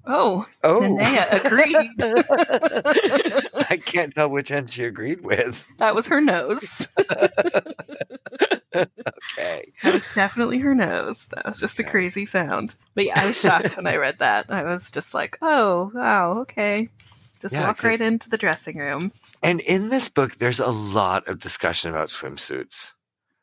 [0.04, 0.80] oh, Oh.
[0.80, 1.90] Linnea agreed.
[3.70, 5.64] I can't tell which end she agreed with.
[5.78, 6.88] that was her nose.
[8.74, 9.72] Okay.
[9.82, 11.26] That was definitely her nose.
[11.26, 12.76] That was just a crazy sound.
[12.94, 14.46] But yeah, I was shocked when I read that.
[14.48, 16.88] I was just like, oh, wow, okay.
[17.40, 19.10] Just Yeah, walk right into the dressing room.
[19.42, 22.92] And in this book, there's a lot of discussion about swimsuits.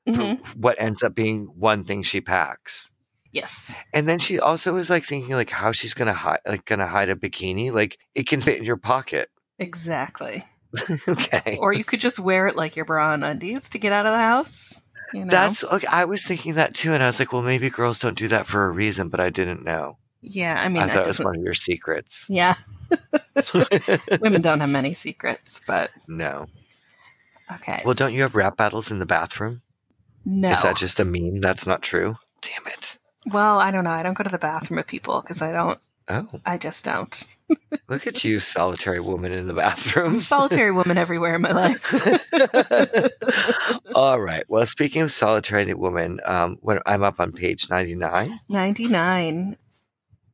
[0.07, 0.39] Mhm.
[0.55, 2.89] What ends up being one thing she packs.
[3.31, 3.77] Yes.
[3.93, 7.09] And then she also is like thinking like how she's gonna hide like gonna hide
[7.09, 7.71] a bikini.
[7.71, 9.29] Like it can fit in your pocket.
[9.59, 10.43] Exactly.
[11.07, 11.57] okay.
[11.59, 14.13] Or you could just wear it like your bra and undies to get out of
[14.13, 14.81] the house.
[15.13, 15.31] You know?
[15.31, 15.87] That's okay.
[15.87, 18.45] I was thinking that too, and I was like, well, maybe girls don't do that
[18.47, 19.97] for a reason, but I didn't know.
[20.21, 22.25] yeah, I mean, I that thought it was one of your secrets.
[22.29, 22.55] Yeah,
[24.21, 26.47] women don't have many secrets, but no.
[27.55, 27.81] okay.
[27.85, 29.61] Well, don't you have rap battles in the bathroom?
[30.25, 30.51] No.
[30.51, 31.41] Is that just a meme?
[31.41, 32.17] That's not true.
[32.41, 32.97] Damn it.
[33.33, 33.91] well, I don't know.
[33.91, 35.79] I don't go to the bathroom with people because I don't.
[36.09, 37.25] Oh, I just don't.
[37.87, 40.19] look at you, solitary woman in the bathroom.
[40.19, 42.03] Solitary woman everywhere in my life.
[43.95, 44.43] All right.
[44.49, 48.27] Well, speaking of solitary woman, um, when I'm up on page 99.
[48.49, 49.55] 99.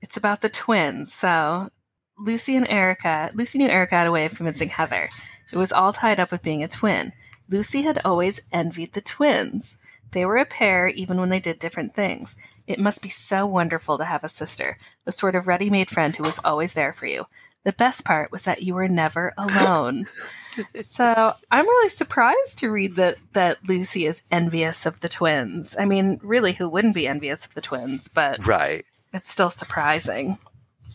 [0.01, 1.11] It's about the twins.
[1.13, 1.69] So
[2.17, 5.09] Lucy and Erica, Lucy knew Erica had a way of convincing Heather.
[5.51, 7.11] It was all tied up with being a twin.
[7.49, 9.77] Lucy had always envied the twins.
[10.11, 12.35] They were a pair even when they did different things.
[12.67, 16.15] It must be so wonderful to have a sister, the sort of ready made friend
[16.15, 17.25] who was always there for you.
[17.63, 20.06] The best part was that you were never alone.
[20.75, 25.75] so I'm really surprised to read that that Lucy is envious of the twins.
[25.80, 28.08] I mean, really, who wouldn't be envious of the twins?
[28.08, 28.86] But Right.
[29.13, 30.38] it's still surprising.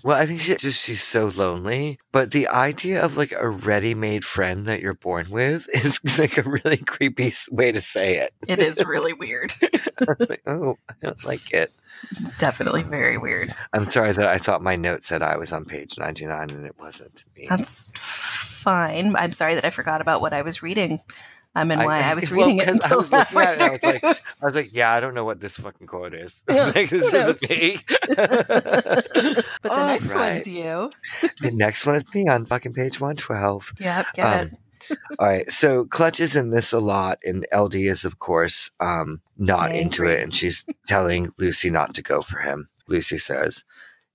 [0.02, 1.98] Well, I think she just she's so lonely.
[2.12, 6.20] But the idea of like a ready-made friend that you're born with is mm-hmm.
[6.20, 8.32] like a really creepy way to say it.
[8.46, 9.52] It is really weird.
[10.28, 11.68] Like, oh, I don't like it.
[12.12, 13.54] It's definitely very weird.
[13.74, 16.74] I'm sorry that I thought my note said I was on page 99 and it
[16.78, 17.44] wasn't me.
[17.46, 17.90] That's
[18.62, 19.14] fine.
[19.16, 21.00] I'm sorry that I forgot about what I was reading.
[21.56, 23.54] Um, and I- why I, was well, reading it 'cause I was looking halfway at
[23.56, 26.14] it, I was like- I was like, yeah, I don't know what this fucking quote
[26.14, 26.42] is.
[26.48, 27.80] I was like, this isn't me.
[28.08, 30.34] but the All next right.
[30.34, 30.90] one's you.
[31.42, 33.72] the next one is me on fucking page 112.
[33.80, 34.98] Yep, get Um, it.
[35.18, 35.50] All right.
[35.52, 40.06] So Clutch is in this a lot, and LD is, of course, um, not into
[40.06, 42.68] it, and she's telling Lucy not to go for him.
[42.88, 43.62] Lucy says,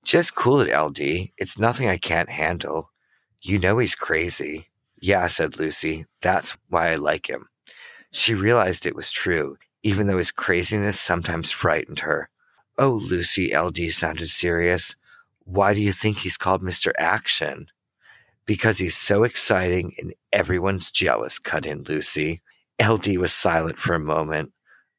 [0.04, 1.30] Just cool it, LD.
[1.38, 2.90] It's nothing I can't handle.
[3.42, 4.70] You know he's crazy.
[5.06, 6.08] Yeah, said Lucy.
[6.24, 7.48] That's why I like him.
[8.10, 12.28] She realized it was true, even though his craziness sometimes frightened her.
[12.80, 14.96] Oh, Lucy, LD sounded serious.
[15.44, 16.92] Why do you think he's called Mr.
[16.98, 17.68] Action?
[18.48, 22.42] Because he's so exciting and everyone's jealous, cut in Lucy.
[22.84, 24.54] LD was silent for a moment.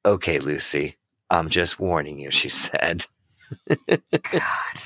[0.05, 0.99] Okay, Lucy,
[1.31, 3.07] I'm just warning you, she said.
[3.69, 4.77] God.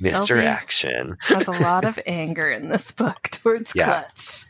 [0.00, 0.36] Mr.
[0.38, 0.44] LD?
[0.44, 1.16] Action.
[1.20, 3.84] Has a lot of anger in this book towards Yeah.
[3.86, 4.46] Clutch.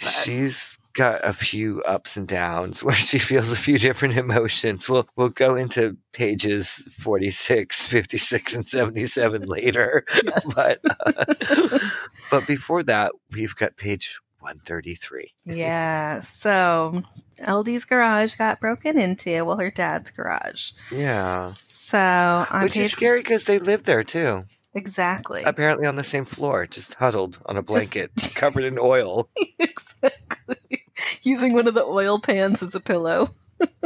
[0.00, 4.88] But- She's got a few ups and downs where she feels a few different emotions.
[4.88, 10.04] We'll we'll go into pages 46, 56 and 77 later.
[10.24, 10.54] Yes.
[10.82, 11.78] But uh,
[12.30, 15.32] but before that, we've got page 133.
[15.44, 16.20] Yeah.
[16.20, 17.02] So
[17.46, 19.44] LD's garage got broken into.
[19.44, 20.72] Well, her dad's garage.
[20.92, 21.54] Yeah.
[21.58, 24.44] So Which is scary because they live there too.
[24.74, 29.28] exactly, Apparently on the same floor, just huddled on a Just- blanket covered in oil.
[29.58, 30.84] exactly,
[31.22, 33.28] using one of the oil pans as a pillow.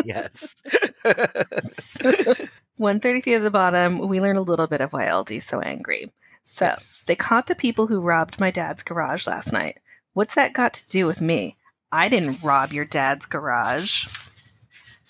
[0.04, 0.54] yes.
[1.62, 2.10] So,
[2.76, 6.12] 133 at the bottom, we learn a little bit of why LD's so angry.
[6.44, 7.02] So, Yes.
[7.06, 9.78] they caught the people who robbed my dad's garage last night.
[10.14, 11.56] What's that got to do with me?
[11.90, 14.06] I didn't rob your dad's garage.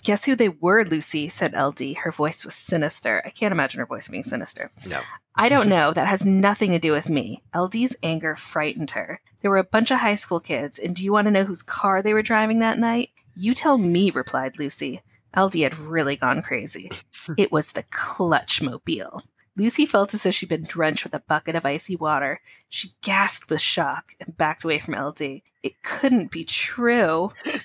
[0.03, 1.99] Guess who they were, Lucy, said LD.
[1.99, 3.23] Her voice was sinister.
[3.23, 4.71] I can't imagine her voice being sinister.
[4.88, 5.01] No.
[5.37, 5.93] I don't know.
[5.93, 7.43] That has nothing to do with me.
[7.55, 9.21] LD's anger frightened her.
[9.40, 11.62] There were a bunch of high school kids, and do you want to know whose
[11.62, 13.11] car they were driving that night?
[13.37, 15.03] You tell me, replied Lucy.
[15.37, 16.90] LD had really gone crazy.
[17.37, 19.23] it was the clutch mobile.
[19.57, 22.40] Lucy felt as though she'd been drenched with a bucket of icy water.
[22.69, 25.43] She gasped with shock and backed away from LD.
[25.62, 27.33] It couldn't be true.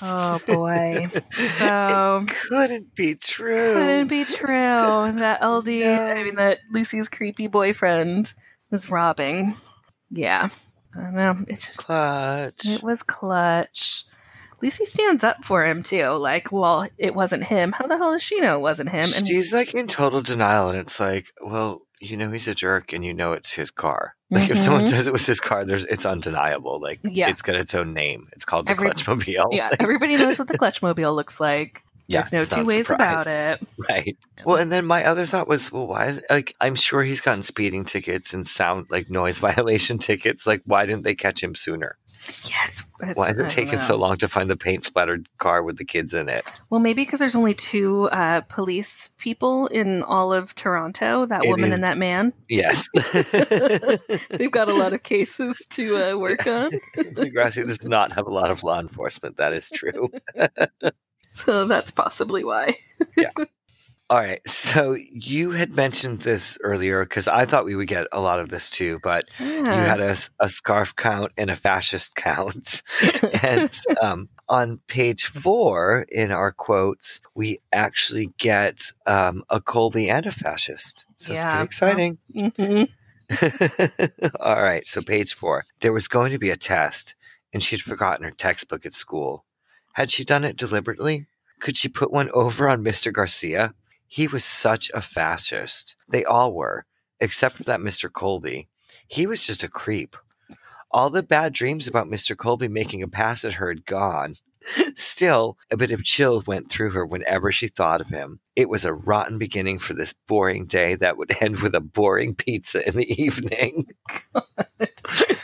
[0.00, 1.08] Oh boy.
[1.58, 3.56] So it couldn't be true.
[3.56, 8.32] couldn't be true that LD, I mean, that Lucy's creepy boyfriend
[8.70, 9.54] was robbing.
[10.10, 10.50] Yeah.
[10.96, 11.36] I don't know.
[11.48, 12.64] It, just, Clutch.
[12.64, 14.04] it was clutch.
[14.62, 16.08] Lucy stands up for him, too.
[16.10, 17.72] Like, well, it wasn't him.
[17.72, 19.08] How the hell does she know it wasn't him?
[19.16, 22.92] And She's like in total denial, and it's like, well, you know, he's a jerk,
[22.92, 24.14] and you know it's his car.
[24.30, 24.90] Like if someone Mhm.
[24.90, 26.78] says it was his car, there's it's undeniable.
[26.82, 27.30] Like Yeah.
[27.30, 28.28] it's got its own name.
[28.32, 29.46] It's called the Every- Clutchmobile.
[29.52, 31.82] yeah, everybody knows what the clutch mobile looks like.
[32.10, 33.26] Yeah, There's no two ways surprise.
[33.26, 33.68] about it.
[33.88, 34.16] Right.
[34.44, 37.42] Well, and then my other thought was, well, why is like I'm sure he's gotten
[37.42, 40.46] speeding tickets and sound like noise violation tickets.
[40.46, 41.96] Like, why didn't they catch him sooner?
[42.44, 42.84] Yes.
[43.14, 46.12] Why is it taking so long to find the paint splattered car with the kids
[46.14, 46.44] in it?
[46.70, 51.48] Well, maybe because there's only two uh, police people in all of Toronto that It
[51.48, 52.32] woman is- and that man.
[52.48, 52.88] Yes.
[54.30, 56.72] They've got a lot of cases to uh, work on.
[56.96, 59.36] Degrassi does not have a lot of law enforcement.
[59.36, 60.10] That is true.
[61.30, 62.76] So that's possibly why.
[63.16, 63.30] Yeah.
[64.10, 64.40] All right.
[64.48, 68.48] So you had mentioned this earlier because I thought we would get a lot of
[68.48, 72.82] this too, but you had a, a scarf count and a fascist count.
[73.42, 80.24] and um, on page four in our quotes, we actually get um, a Colby and
[80.26, 81.04] a fascist.
[81.16, 81.62] So Yeah.
[81.62, 82.18] it's pretty exciting.
[82.34, 82.88] Mhm.
[84.40, 85.64] All right, so page four.
[85.80, 87.14] There was going to be a test,
[87.52, 89.44] and she'd forgotten her textbook at school.
[89.98, 91.26] Had she done it deliberately?
[91.58, 93.12] Could she put one over on Mr.
[93.12, 93.74] Garcia?
[94.06, 95.96] He was such a fascist.
[96.08, 96.86] They all were,
[97.18, 98.08] except for that Mr.
[98.10, 98.68] Colby.
[99.08, 100.16] He was just a creep.
[100.92, 102.36] All the bad dreams about Mr.
[102.36, 104.36] Colby making a pass at her had gone.
[104.94, 108.38] Still, a bit of chill went through her whenever she thought of him.
[108.54, 112.36] It was a rotten beginning for this boring day that would end with a boring
[112.36, 113.88] pizza in the evening.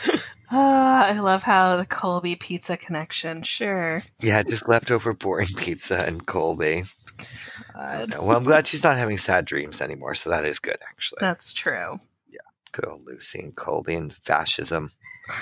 [0.57, 3.43] Ah, I love how the Colby pizza connection.
[3.43, 4.01] Sure.
[4.21, 6.85] Yeah, just leftover boring pizza and Colby.
[7.73, 8.15] God.
[8.17, 11.17] Well, I'm glad she's not having sad dreams anymore, so that is good, actually.
[11.19, 11.99] That's true.
[12.29, 12.39] Yeah,
[12.71, 14.91] good old Lucy and Colby and fascism.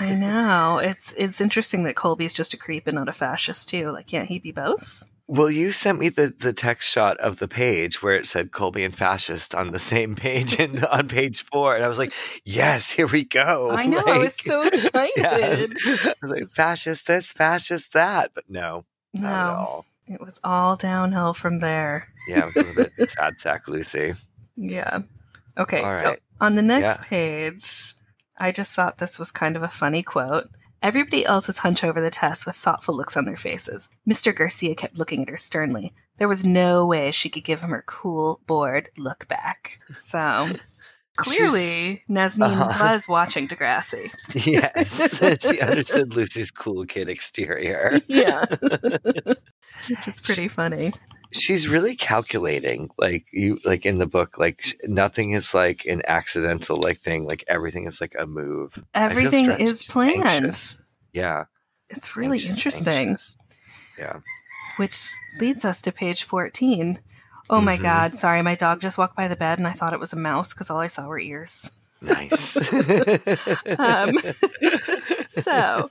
[0.00, 0.78] I know.
[0.82, 3.92] It's it's interesting that Colby's just a creep and not a fascist too.
[3.92, 5.04] Like, can't he be both?
[5.26, 8.84] Well, you sent me the, the text shot of the page where it said Colby
[8.84, 12.12] and fascist on the same page and on page four, and I was like,
[12.44, 14.02] "Yes, here we go!" I know.
[14.06, 15.12] I was so excited.
[15.16, 15.96] yeah.
[16.04, 18.84] I was like, "Fascist this, fascist that," but no,
[19.14, 19.86] not at No, all.
[20.06, 22.08] it was all downhill from there.
[22.28, 24.14] Yeah, it was a bit sad sack Lucy.
[24.56, 25.00] Yeah.
[25.56, 27.06] Okay, so on the next Yeah.
[27.08, 27.94] page,
[28.36, 30.48] I just thought this was kind of a funny quote.
[30.84, 33.88] Everybody else was hunched over the test with thoughtful looks on their faces.
[34.06, 34.36] Mr.
[34.36, 35.94] Garcia kept looking at her sternly.
[36.18, 39.80] There was no way she could give him her cool, bored look back.
[39.96, 40.50] So
[41.16, 42.84] clearly, Nazneen Uh-huh.
[42.92, 44.12] was watching Degrassi.
[44.46, 47.98] Yes, she understood Lucy's cool kid exterior.
[48.06, 48.44] Yeah.
[49.88, 50.92] Which is pretty funny.
[51.34, 56.80] She's really calculating like you like in the book like nothing is like an accidental
[56.80, 60.24] like thing like everything is like a move Everything is planned.
[60.26, 60.80] anxious.
[61.12, 61.44] yeah
[61.90, 63.08] It's really anxious, interesting.
[63.10, 63.36] anxious.
[63.98, 64.20] yeah
[64.76, 64.96] which
[65.40, 66.98] leads us to page 14.
[67.50, 67.82] Oh my Mhm.
[67.82, 70.18] god, sorry, my dog just walked by the bed and I thought it was a
[70.18, 71.70] mouse because all I saw were ears.
[72.00, 72.56] nice
[73.78, 74.14] Um,
[75.16, 75.90] so,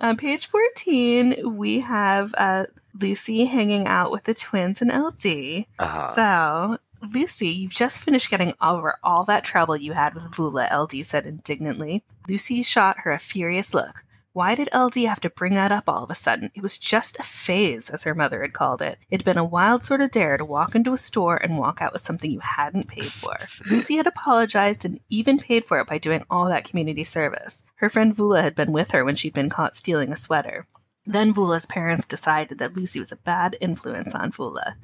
[0.00, 2.66] on page 14, we have uh,
[3.00, 5.66] Lucy hanging out with the twins and LD.
[5.78, 6.08] Uh-huh.
[6.14, 6.78] So,
[7.14, 11.26] Lucy, you've just finished getting over all that trouble you had with Vula, LD said
[11.26, 12.02] indignantly.
[12.28, 14.04] Lucy shot her a furious look.
[14.32, 16.52] Why did LD have to bring that up all of a sudden?
[16.54, 18.98] It was just a phase, as her mother had called it.
[19.10, 21.92] It'd been a wild sort of dare to walk into a store and walk out
[21.92, 23.36] with something you hadn't paid for.
[23.68, 27.64] Lucy had apologized and even paid for it by doing all that community service.
[27.76, 30.66] Her friend Vula had been with her when she'd been caught stealing a sweater.
[31.08, 34.74] Then Vula's parents decided that Lucy was a bad influence on Vula.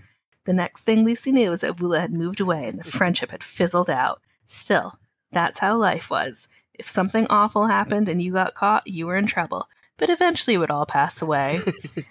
[0.47, 3.45] The next thing Lucy knew was that Vula had moved away and the friendship had
[3.45, 4.23] fizzled out.
[4.47, 4.95] Still,
[5.33, 6.49] that's how life was.
[6.73, 9.69] If something awful happened and you got caught, you were in trouble.
[9.99, 11.61] But eventually it would all pass away.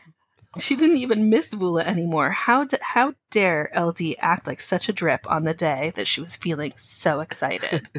[0.60, 2.30] she didn't even miss Vula anymore.
[2.30, 6.22] How, d- how dare LD act like such a drip on the day that she
[6.22, 7.90] was feeling so excited?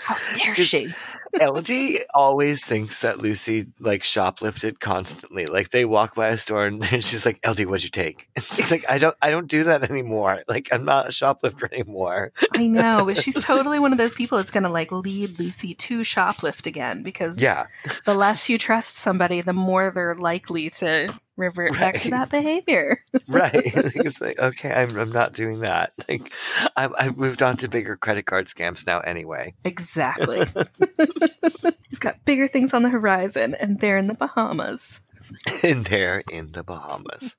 [0.00, 0.92] How dare she?
[1.40, 1.70] LD
[2.14, 5.46] always thinks that Lucy like shoplifted constantly.
[5.46, 8.70] Like they walk by a store and she's like, "LD, what'd you take?" And she's
[8.70, 10.42] like, "I don't, I don't do that anymore.
[10.48, 14.38] Like I'm not a shoplifter anymore." I know, but she's totally one of those people
[14.38, 17.66] that's going to like lead Lucy to shoplift again because Yeah,
[18.04, 23.02] the less you trust somebody, the more they're likely to revert back to that behavior.
[23.28, 23.52] right.
[23.64, 25.92] it's like, okay, I'm, I'm not doing that.
[26.08, 26.32] Like,
[26.76, 29.54] I've, I've moved on to bigger credit card scams now anyway.
[29.64, 30.42] Exactly.
[30.54, 35.00] We've got bigger things on the horizon, and they're in the Bahamas.
[35.62, 37.36] and they're in the Bahamas.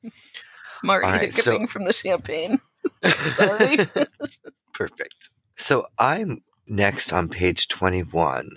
[0.84, 2.60] Marty All right, so- from the champagne.
[3.34, 3.78] Sorry.
[4.74, 5.30] Perfect.
[5.56, 8.50] So I'm next on page 21.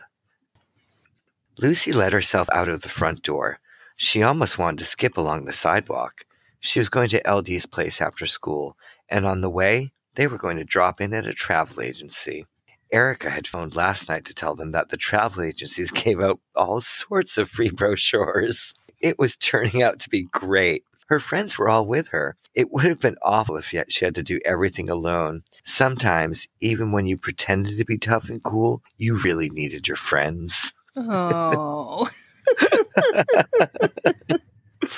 [1.59, 3.59] Lucy let herself out of the front door.
[3.97, 6.25] She almost wanted to skip along the sidewalk.
[6.61, 8.77] She was going to LD's place after school,
[9.09, 12.47] and on the way, they were going to drop in at a travel agency.
[12.91, 16.81] Erica had phoned last night to tell them that the travel agencies gave out all
[16.81, 18.75] sorts of free brochures.
[19.01, 20.85] It was turning out to be great.
[21.07, 22.37] Her friends were all with her.
[22.55, 25.43] It would have been awful if yet she had to do everything alone.
[25.65, 30.73] Sometimes, even when you pretended to be tough and cool, you really needed your friends.
[30.97, 32.09] Oh.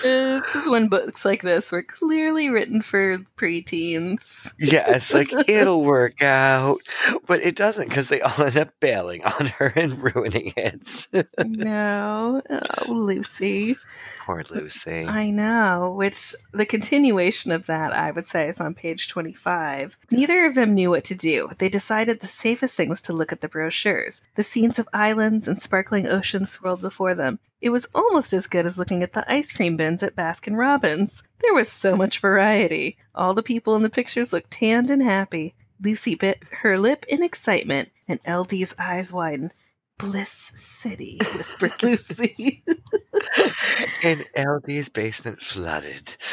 [0.02, 4.54] this is when books like this were clearly written for preteens.
[4.58, 6.80] Yes, like it'll work out,
[7.26, 11.06] but it doesn't because they all end up bailing on her and ruining it.
[11.44, 12.42] No.
[12.50, 13.76] Oh, Lucy.
[14.20, 15.06] Poor Lucy.
[15.06, 19.96] I know, which the continuation of that, I would say, is on page 25.
[20.10, 21.50] Neither of them knew what to do.
[21.58, 24.22] They decided the safest thing was to look at the brochures.
[24.34, 27.38] The scenes of islands and sparkling oceans swirled before them.
[27.60, 31.22] It was almost as good as looking at the ice cream bins at Baskin Robbins.
[31.42, 32.98] There was so much variety.
[33.14, 35.54] All the people in the pictures looked tanned and happy.
[35.82, 39.52] Lucy bit her lip in excitement, and LD's eyes widened.
[39.98, 42.62] Bliss City, whispered Lucy.
[44.04, 46.16] and LD's basement flooded.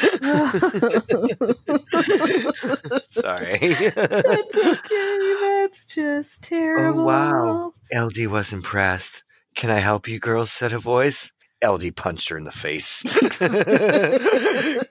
[3.10, 3.58] Sorry.
[3.58, 5.34] That's okay.
[5.40, 7.00] That's just terrible.
[7.00, 7.74] Oh, wow.
[7.94, 9.22] LD was impressed.
[9.54, 10.52] Can I help you, girls?
[10.52, 11.32] said a voice.
[11.64, 13.02] LD punched her in the face.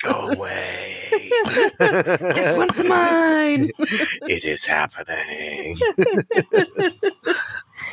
[0.02, 0.96] Go away.
[1.78, 3.70] This one's mine.
[3.78, 5.78] it is happening.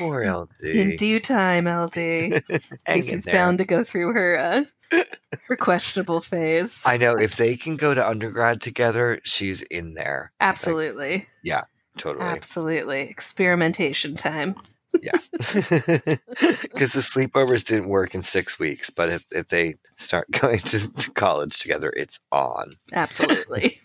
[0.01, 0.69] Poor LD.
[0.69, 2.43] In due time, LD.
[2.89, 3.35] Lucy's there.
[3.35, 4.65] bound to go through her uh,
[5.45, 6.85] her questionable phase.
[6.87, 10.33] I know if they can go to undergrad together, she's in there.
[10.41, 11.27] Absolutely.
[11.43, 11.65] Yeah,
[11.99, 12.25] totally.
[12.25, 13.03] Absolutely.
[13.03, 14.57] Experimentation time.
[15.03, 15.19] Yeah.
[16.63, 20.91] Because the sleepovers didn't work in six weeks, but if, if they start going to,
[20.93, 22.73] to college together, it's on.
[22.93, 23.77] Absolutely.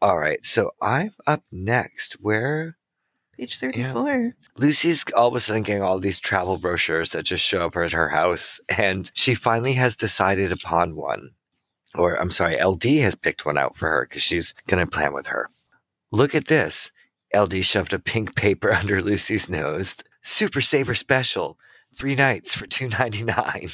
[0.00, 0.44] All right.
[0.44, 2.14] So I'm up next.
[2.20, 2.76] Where
[3.40, 4.34] Page 34.
[4.58, 7.90] Lucy's all of a sudden getting all these travel brochures that just show up at
[7.92, 11.30] her house, and she finally has decided upon one.
[11.94, 15.14] Or, I'm sorry, LD has picked one out for her because she's going to plan
[15.14, 15.48] with her.
[16.12, 16.92] Look at this.
[17.34, 19.96] LD shoved a pink paper under Lucy's nose.
[20.20, 21.56] Super Saver Special.
[21.96, 23.70] Three nights for two ninety nine.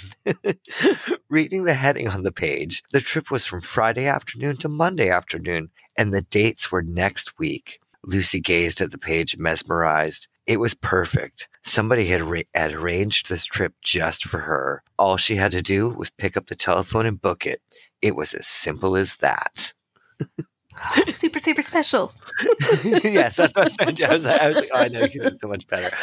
[1.29, 5.71] Reading the heading on the page, the trip was from Friday afternoon to Monday afternoon,
[5.97, 7.81] and the dates were next week.
[8.07, 10.29] Lucy gazed at the page, mesmerized.
[10.47, 11.49] It was perfect.
[11.65, 14.83] Somebody had, ra- had arranged this trip just for her.
[14.99, 17.61] All she had to do was pick up the telephone and book it.
[18.01, 19.73] It was as simple as that.
[21.05, 22.13] Super Saver Special.
[22.85, 24.05] yes, that's what I was trying to do.
[24.05, 25.67] I was, like- I was like, oh, I know you can do it so much
[25.67, 25.97] better.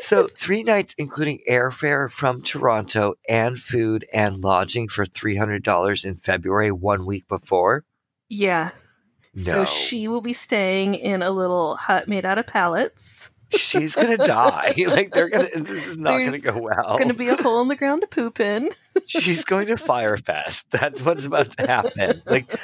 [0.00, 6.70] So, three nights, including airfare from Toronto and food and lodging for $300 in February,
[6.72, 7.84] one week before.
[8.28, 8.70] Yeah.
[9.34, 9.42] No.
[9.42, 13.38] So she will be staying in a little hut made out of pallets.
[13.50, 14.74] She's going to die.
[14.86, 16.96] like, they're to, this is not going to go well.
[16.96, 18.70] Going to be a hole in the ground to poop in.
[19.06, 20.70] She's going to fire Fyre Fest.
[20.70, 22.22] That's what's about to happen.
[22.24, 22.58] Like,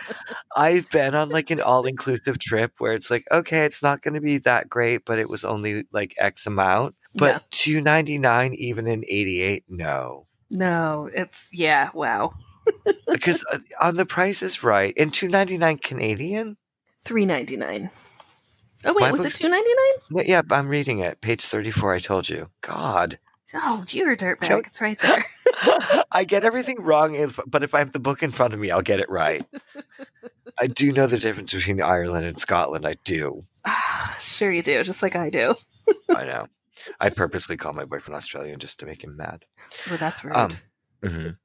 [0.57, 4.15] I've been on like an all inclusive trip where it's like, okay, it's not going
[4.15, 6.95] to be that great, but it was only like X amount.
[7.15, 7.39] But Yeah.
[7.51, 10.27] two ninety nine even in eighty eight, no.
[10.51, 12.33] No, it's yeah, wow.
[13.11, 16.57] Because uh, on the Price is Right in two ninety nine Canadian.
[17.01, 17.91] Three ninety nine.
[18.87, 19.71] Oh wait, My was it two ninety
[20.11, 20.25] nine?
[20.27, 21.21] Yeah, I'm reading it.
[21.21, 21.93] Page thirty four.
[21.93, 22.49] I told you.
[22.61, 23.19] God,
[23.55, 24.67] Oh, you're a dirtbag.
[24.67, 25.25] It's right there.
[26.13, 28.71] I get everything wrong, if, but if I have the book in front of me,
[28.71, 29.45] I'll get it right.
[30.59, 32.87] I do know the difference between Ireland and Scotland.
[32.87, 33.45] I do.
[34.21, 35.55] sure you do, just like I do.
[36.15, 36.49] I know.
[37.01, 39.45] I purposely call my boyfriend Australian just to make him mad.
[39.89, 40.37] Well, that's rude.
[40.37, 40.51] Um,
[41.03, 41.37] mhm.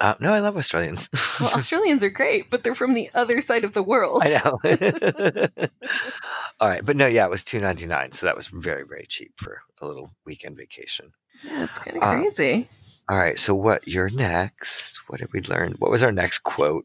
[0.00, 1.08] Uh, no, I love Australians.
[1.40, 4.22] well, Australians are great, but they're from the other side of the world.
[4.24, 4.58] I know.
[6.60, 9.06] All right, but no, yeah, it was two ninety nine, so that was very very
[9.08, 11.12] cheap for a little weekend vacation.
[11.44, 12.68] Yeah, it's kind of Uh, crazy.
[13.08, 13.86] All right, so what?
[13.86, 15.00] You're next.
[15.08, 15.74] What did we learn?
[15.78, 16.84] What was our next quote?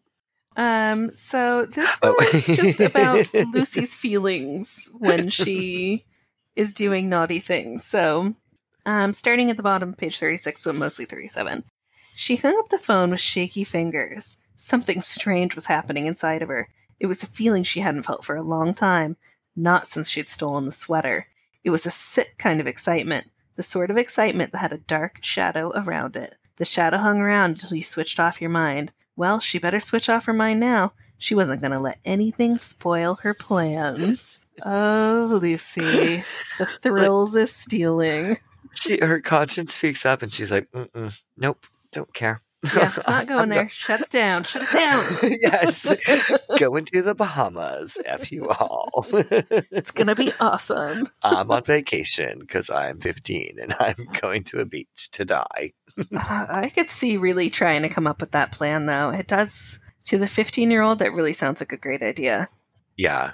[0.55, 2.15] Um, so this Oh.
[2.31, 6.05] was just about Lucy's feelings when she
[6.55, 7.83] is doing naughty things.
[7.83, 8.35] So,
[8.85, 11.63] um, starting at the bottom of page 36, but mostly 37.
[12.15, 14.37] She hung up the phone with shaky fingers.
[14.55, 16.69] Something strange was happening inside of her.
[16.99, 19.17] It was a feeling she hadn't felt for a long time,
[19.55, 21.27] not since she'd stolen the sweater.
[21.63, 25.19] It was a sick kind of excitement, the sort of excitement that had a dark
[25.21, 26.35] shadow around it.
[26.57, 28.93] The shadow hung around until you switched off your mind.
[29.15, 30.93] Well, she better switch off her mind now.
[31.17, 34.39] She wasn't going to let anything spoil her plans.
[34.63, 36.23] Oh, Lucy,
[36.57, 38.37] the thrills of stealing.
[38.73, 40.67] She her conscience speaks up, and she's like,
[41.37, 42.41] "Nope, don't care."
[42.75, 43.67] Yeah, not going there.
[43.67, 44.43] Shut it down.
[44.43, 45.17] Shut it down.
[45.41, 45.85] yes,
[46.57, 47.97] going to the Bahamas.
[48.05, 49.05] F you all.
[49.75, 51.07] It's going to be awesome.
[51.23, 55.73] I'm on vacation because I'm 15 and I'm going to a beach to die.
[55.97, 59.09] Uh, I could see really trying to come up with that plan, though.
[59.09, 62.49] It does, to the 15 year old, that really sounds like a great idea.
[62.95, 63.31] Yeah.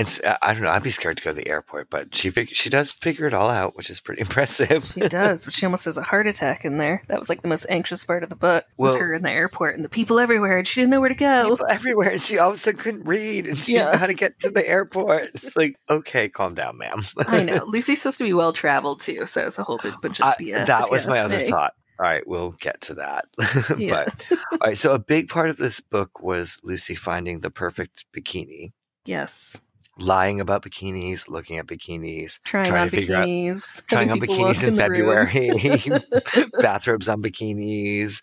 [0.00, 0.70] And I don't know.
[0.70, 3.50] I'd be scared to go to the airport, but she she does figure it all
[3.50, 4.82] out, which is pretty impressive.
[4.82, 7.02] She does, but she almost has a heart attack in there.
[7.08, 8.64] That was like the most anxious part of the book.
[8.76, 11.14] was her in the airport and the people everywhere, and she didn't know where to
[11.14, 11.50] go.
[11.50, 14.06] People everywhere, and she all of a sudden couldn't read, and she didn't know how
[14.06, 15.30] to get to the airport.
[15.34, 17.02] It's like, okay, calm down, ma'am.
[17.18, 17.64] I know.
[17.66, 20.36] Lucy's supposed to be well traveled too, so it's a whole big bunch of I-
[20.40, 20.66] BS.
[20.66, 21.74] that was my other thought.
[21.98, 23.26] All right, we'll get to that.
[23.78, 24.06] Yeah.
[24.06, 28.06] but all right, so a big part of this book was Lucy finding the perfect
[28.16, 28.72] bikini,
[29.04, 29.60] Yes.
[30.00, 33.86] Lying about bikinis, looking at bikinis, Trying, Trying on figure out- bikinis.
[33.88, 34.78] trying on having people walk bikinis in room.
[34.78, 38.20] February, bathrobes on bikinis.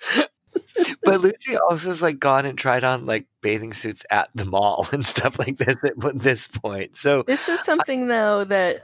[1.04, 4.88] But Lucy also has like gone and tried on like bathing suits at the mall
[4.92, 6.98] and stuff like this at this point.
[6.98, 8.78] So This is something though that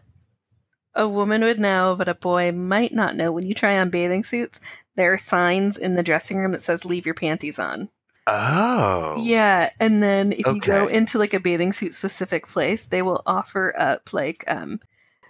[0.96, 3.32] a woman would know, but a boy might not know.
[3.32, 4.60] When you try on bathing suits,
[4.96, 7.90] there are signs in the dressing room that says "Leave your panties on."
[8.28, 13.02] Oh Yeah, and then if you go into like a bathing suit specific place, they
[13.02, 14.80] will offer up like um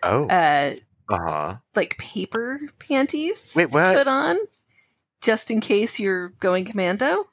[0.04, 0.72] oh uh
[1.10, 3.98] uh huh like paper panties Wait, to what?
[3.98, 4.38] put on,
[5.22, 7.26] just in case you're going commando.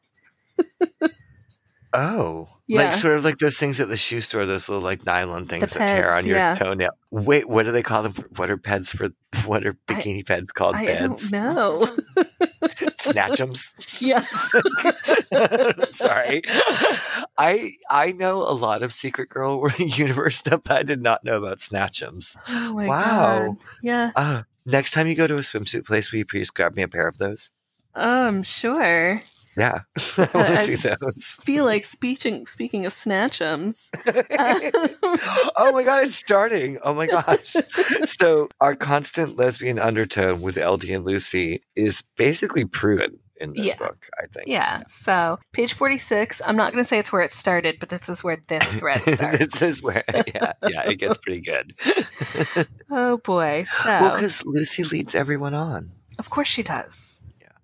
[1.92, 2.82] oh Yeah.
[2.84, 5.62] like sort of like those things at the shoe store, those little like nylon things
[5.62, 6.54] that tear on your yeah.
[6.54, 6.90] toenail.
[7.10, 8.14] Wait, what do they call them?
[8.36, 9.08] What are pads for?
[9.44, 10.76] What are I- bikini peds called?
[10.76, 11.88] I Beds, don't know.
[13.00, 13.74] snatchums.
[14.00, 14.24] yeah.
[15.92, 16.42] Sorry,
[17.38, 20.62] I I know a lot of Secret Girl universe stuff.
[20.64, 22.36] But I did not know about snatchums.
[22.48, 23.46] Oh my Wow.
[23.48, 23.56] god.
[23.82, 24.10] Yeah.
[24.16, 26.88] Uh, next time you go to a swimsuit place, will you please grab me a
[26.88, 27.50] pair of those?
[27.94, 28.42] Um.
[28.42, 29.20] Sure.
[29.60, 29.80] Yeah,
[30.18, 31.22] I want to see those.
[31.44, 32.46] Feel like speaking.
[32.46, 33.90] Speaking of snatchums.
[34.06, 36.78] um, oh my god, it's starting.
[36.82, 37.54] Oh my gosh.
[38.06, 43.76] so our constant lesbian undertone with LD and Lucy is basically proven in this Yeah.
[43.76, 44.46] book, I think.
[44.48, 44.82] yeah.
[44.88, 46.40] So page forty-six.
[46.46, 49.02] I'm not going to say it's where it started, but this is where this thread
[49.06, 49.58] starts.
[49.58, 51.74] this is where yeah, yeah, it gets pretty good.
[52.90, 53.64] Oh boy.
[53.64, 55.90] So well, because Lucy leads everyone on.
[56.18, 57.20] Of course she does.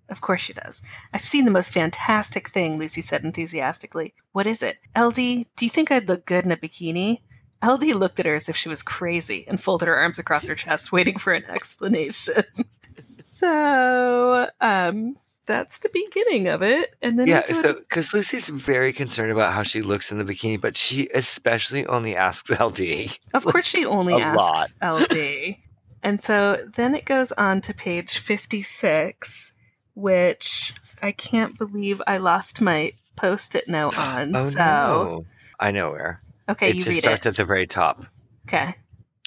[0.09, 0.81] Of course she does.
[1.13, 4.13] I've seen the most fantastic thing, Lucy said enthusiastically.
[4.31, 4.77] What is it?
[4.97, 7.19] LD, do you think I'd look good in a bikini?
[7.65, 10.55] LD looked at her as if she was crazy and folded her arms across her
[10.55, 12.43] chest, waiting for an explanation.
[12.93, 15.15] so, um,
[15.47, 16.95] that's the beginning of it.
[17.01, 20.25] And then yeah, go so because Lucy's very concerned about how she looks in the
[20.25, 23.17] bikini, but she especially only asks LD.
[23.33, 25.55] Of course, she only asks LD.
[26.03, 29.53] And so then it goes on to page 56,
[29.97, 34.35] which I can't believe I lost my post it note on.
[34.35, 35.25] Oh so, no.
[35.59, 36.21] I know where.
[36.47, 37.29] okay, it you just read starts it.
[37.29, 38.05] at the very top.
[38.47, 38.75] Okay.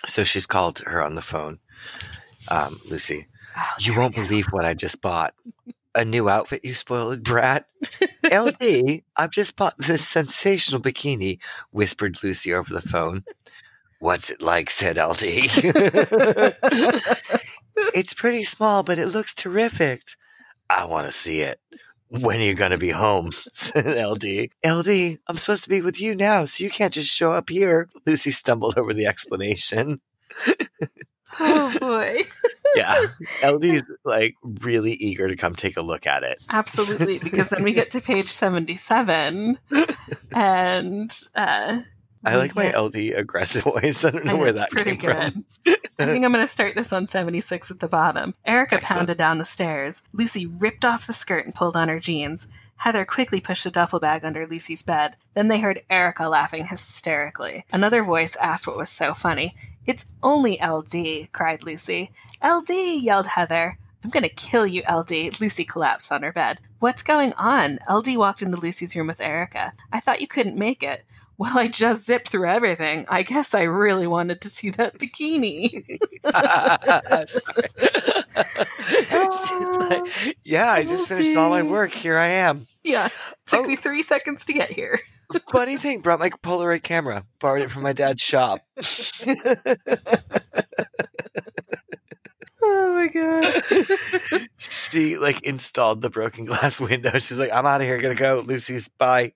[0.07, 1.59] So she's called her on the phone.
[2.49, 5.35] Um, Lucy, Oh, you won't believe what I just bought.
[5.97, 7.67] A new outfit, you spoiled brat.
[8.33, 11.41] LD, I've just bought this sensational bikini,
[11.73, 13.25] whispered Lucy over the phone.
[13.99, 14.71] What's it like?
[14.71, 15.21] said LD.
[17.93, 20.03] it's pretty small, but it looks terrific.
[20.71, 21.61] I want to see it.
[22.09, 23.31] When are you going to be home?
[23.53, 24.51] said LD.
[24.65, 27.89] LD, I'm supposed to be with you now, so you can't just show up here.
[28.07, 30.01] Lucy stumbled over the explanation.
[31.39, 32.17] Oh boy.
[32.77, 33.07] Yeah.
[33.43, 36.41] LD's like really eager to come take a look at it.
[36.51, 39.59] Absolutely, because then we get to page 77
[40.33, 41.81] and uh
[42.25, 44.05] I like my LD aggressive voice.
[44.05, 45.45] I don't know I where that pretty came from.
[45.65, 45.79] good.
[45.99, 48.35] I think I'm going to start this on 76 at the bottom.
[48.45, 48.99] Erica Excellent.
[48.99, 50.03] pounded down the stairs.
[50.13, 52.49] Lucy ripped off the skirt and pulled on her jeans.
[52.77, 55.17] Heather quickly pushed a duffel bag under Lucy's bed.
[55.35, 57.65] Then they heard Erica laughing hysterically.
[57.73, 59.55] Another voice asked what was so funny.
[59.87, 62.11] It's only LD, cried Lucy.
[62.43, 62.71] LD,
[63.03, 63.79] yelled Heather.
[64.03, 65.39] I'm going to kill you, LD.
[65.41, 66.59] Lucy collapsed on her bed.
[66.79, 67.79] What's going on?
[67.91, 69.75] LD walked into Lucy's room with Erica.
[69.93, 71.05] I thought you couldn't make it.
[71.41, 73.07] Well, I just zipped through everything.
[73.09, 75.71] I guess I really wanted to see that bikini.
[79.49, 81.95] She's like, yeah, I just finished all my work.
[81.95, 82.67] Here I am.
[82.85, 83.09] yeah,
[83.47, 83.69] took Oh.
[83.69, 84.99] me three seconds to get here.
[85.51, 87.25] Funny thing, brought my Polaroid camera.
[87.41, 88.61] Borrowed it from my dad's shop.
[92.63, 94.49] Oh my god.
[94.59, 97.19] she like installed the broken glass window.
[97.19, 97.97] She's like, I'm out of here.
[97.99, 98.43] Gonna go.
[98.47, 99.33] Lucy's bye.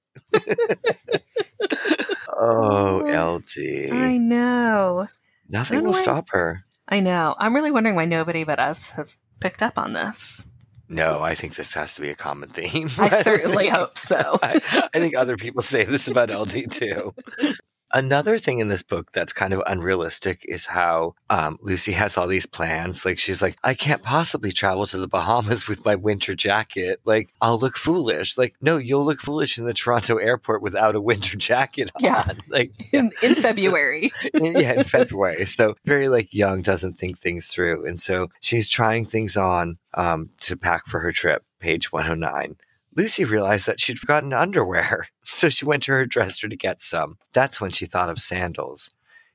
[2.38, 3.92] Oh, LD.
[3.92, 5.08] I know.
[5.48, 6.00] Nothing will away.
[6.00, 6.64] stop her.
[6.88, 7.34] I know.
[7.38, 10.46] I'm really wondering why nobody but us have picked up on this.
[10.88, 12.90] No, I think this has to be a common theme.
[12.98, 14.38] I certainly hope so.
[14.42, 14.60] I,
[14.92, 17.14] I think other people say this about LD too.
[17.94, 22.26] Another thing in this book that's kind of unrealistic is how um, Lucy has all
[22.26, 23.04] these plans.
[23.04, 27.00] Like, she's like, I can't possibly travel to the Bahamas with my winter jacket.
[27.04, 28.36] Like, I'll look foolish.
[28.36, 32.04] Like, no, you'll look foolish in the Toronto airport without a winter jacket on.
[32.04, 32.24] Yeah.
[32.48, 34.12] Like, In, in February.
[34.34, 35.46] yeah, in February.
[35.46, 40.30] So very like young, doesn't think things through, and so she's trying things on um,
[40.40, 41.44] to pack for her trip.
[41.60, 42.56] Page one hundred nine.
[42.96, 47.18] Lucy realized that she'd forgotten underwear, so she went to her dresser to get some.
[47.32, 48.90] That's when she thought of sandals.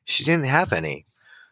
[0.05, 1.05] She didn't have any.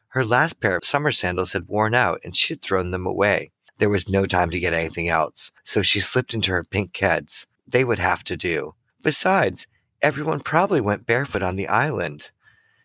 [0.09, 3.51] Her last pair of summer sandals had worn out, and she'd thrown them away.
[3.77, 7.45] There was no time to get anything else, so she slipped into her pink Keds.
[7.67, 8.73] They would have to do.
[9.03, 9.67] Besides,
[10.01, 12.31] everyone probably went barefoot on the island.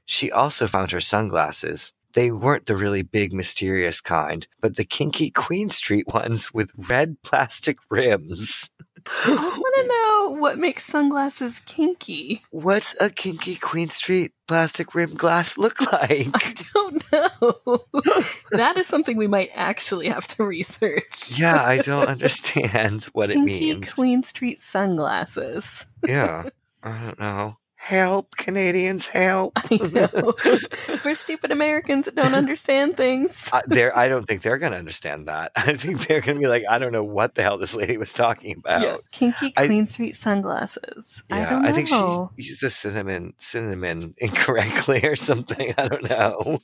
[0.04, 1.92] She also found her sunglasses.
[2.12, 7.22] They weren't the really big, mysterious kind, but the kinky Queen Street ones with red
[7.22, 8.68] plastic rims.
[9.06, 9.88] I want to
[10.36, 12.40] know what makes sunglasses kinky.
[12.50, 16.28] What's a kinky Queen Street plastic rim glass look like?
[16.34, 17.84] I don't know.
[18.52, 21.38] that is something we might actually have to research.
[21.38, 23.58] yeah, I don't understand what it means.
[23.58, 23.90] kinky.
[23.92, 25.86] Queen Street sunglasses.
[26.06, 26.48] yeah,
[26.82, 27.56] I don't know.
[27.84, 29.54] Help, Canadians, help.
[29.56, 30.34] I know.
[31.04, 33.50] We're stupid Americans that don't understand things.
[33.52, 35.50] Uh, they're, I don't think they're going to understand that.
[35.56, 37.96] I think they're going to be like, I don't know what the hell this lady
[37.96, 38.82] was talking about.
[38.82, 38.96] yeah.
[39.10, 41.24] Kinky I- Queen Street sunglasses.
[41.28, 41.72] I don't know.
[41.72, 45.74] think she used the cinnamon cinnamon incorrectly or something.
[45.76, 46.60] I don't know.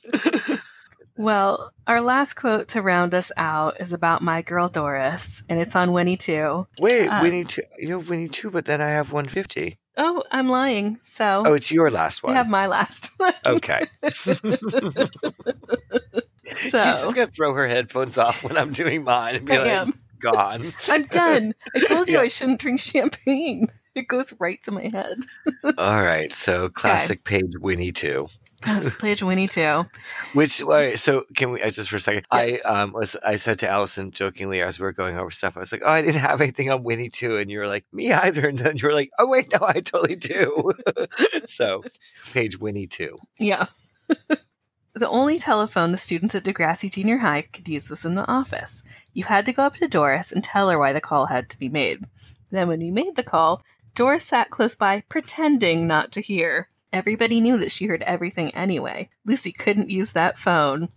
[1.17, 5.75] Well, our last quote to round us out is about my girl Doris, and it's
[5.75, 6.65] on Winnie too.
[6.79, 7.63] Wait, Uh, Winnie two.
[7.77, 9.77] You have Winnie two, but then I have one fifty.
[10.01, 10.97] Oh, I'm lying.
[11.03, 12.29] So Oh, it's your last one.
[12.31, 12.37] one.
[12.37, 13.33] have my last one.
[13.45, 13.85] okay.
[14.03, 14.09] so
[16.51, 19.67] She's just gonna throw her headphones off when I'm doing mine and be I like,
[19.67, 19.93] am.
[20.19, 21.53] "Gone." I'm done.
[21.75, 22.21] I told you Yeah.
[22.21, 23.67] I shouldn't drink champagne.
[23.95, 25.17] It goes right to my head.
[25.77, 26.33] All right.
[26.33, 28.27] So classic page Winnie two.
[28.65, 29.85] Yes, page Winnie too.
[30.33, 32.25] Which all right, so can we uh, just for a second?
[32.33, 32.65] Yes.
[32.65, 35.61] I um was I said to Allison jokingly as we were going over stuff, I
[35.61, 38.11] was like, Oh, I didn't have anything on Winnie too, and you were like, Me
[38.11, 38.47] either.
[38.49, 40.73] And then you were like, Oh wait, no, I totally do.
[41.45, 41.83] so
[42.33, 43.17] page Winnie too.
[43.39, 43.67] Yeah.
[44.95, 48.83] the only telephone the students at Degrassi Junior High could use was in the office.
[49.13, 51.59] You had to go up to Doris and tell her why the call had to
[51.59, 52.05] be made.
[52.51, 53.61] Then, when you made the call,
[53.93, 56.69] Doris sat close by, pretending not to hear.
[56.91, 59.09] Everybody knew that she heard everything anyway.
[59.25, 60.89] Lucy couldn't use that phone.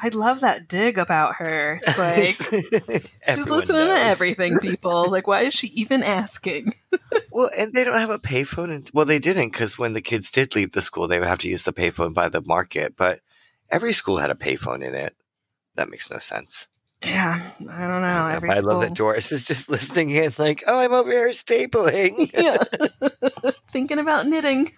[0.00, 1.80] I love that dig about her.
[1.82, 5.10] It's like, she's listening to everything, people.
[5.10, 6.74] Like, why is she even asking?
[7.30, 8.74] Well, and they don't have a payphone.
[8.74, 11.38] And, well, they didn't because when the kids did leave the school, they would have
[11.40, 12.96] to use the payphone by the market.
[12.96, 13.20] But
[13.70, 15.14] every school had a payphone in it.
[15.76, 16.66] That makes no sense.
[17.04, 17.40] Yeah,
[17.70, 18.26] I don't know.
[18.26, 21.12] Yeah, Every but I love that Doris is just listening in, like, "Oh, I'm over
[21.12, 22.64] here stapling," yeah.
[23.70, 24.70] Thinking about knitting.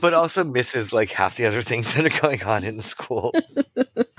[0.00, 3.32] But also misses like half the other things that are going on in the school.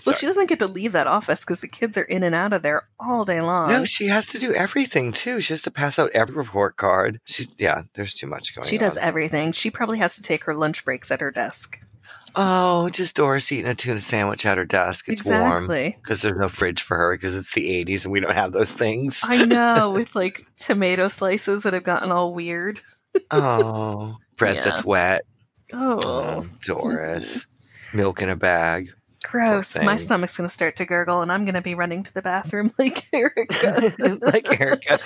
[0.05, 2.53] Well, she doesn't get to leave that office because the kids are in and out
[2.53, 3.69] of there all day long.
[3.69, 5.41] No, she has to do everything too.
[5.41, 7.19] She has to pass out every report card.
[7.25, 7.81] She's yeah.
[7.95, 8.63] There's too much going.
[8.63, 8.69] On.
[8.69, 9.03] She does on.
[9.03, 9.51] everything.
[9.53, 11.81] She probably has to take her lunch breaks at her desk.
[12.35, 15.05] Oh, just Doris eating a tuna sandwich at her desk.
[15.09, 15.97] It's warm exactly.
[15.99, 18.71] because there's no fridge for her because it's the 80s and we don't have those
[18.71, 19.21] things.
[19.23, 22.81] I know, with like tomato slices that have gotten all weird.
[23.31, 24.63] oh, bread Yeah.
[24.63, 25.25] that's wet.
[25.73, 27.45] Oh, Oh, Doris.
[27.93, 28.93] Milk in a bag.
[29.23, 29.77] gross.
[29.81, 32.21] My stomach's going to start to gurgle and I'm going to be running to the
[32.21, 33.93] bathroom like Erica.
[34.21, 34.99] like Erica.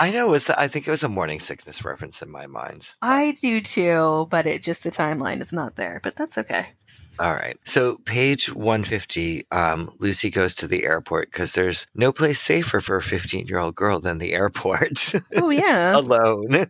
[0.00, 0.26] I know.
[0.28, 2.90] It was I think it was a morning sickness reference in my mind.
[3.00, 6.66] I do too, but it just the timeline is not there, but that's okay.
[7.20, 7.58] All right.
[7.64, 12.96] So, page 150, um, Lucy goes to the airport because there's no place safer for
[12.96, 15.96] a 15 year old girl than the airport Oh, yeah.
[15.98, 16.68] alone.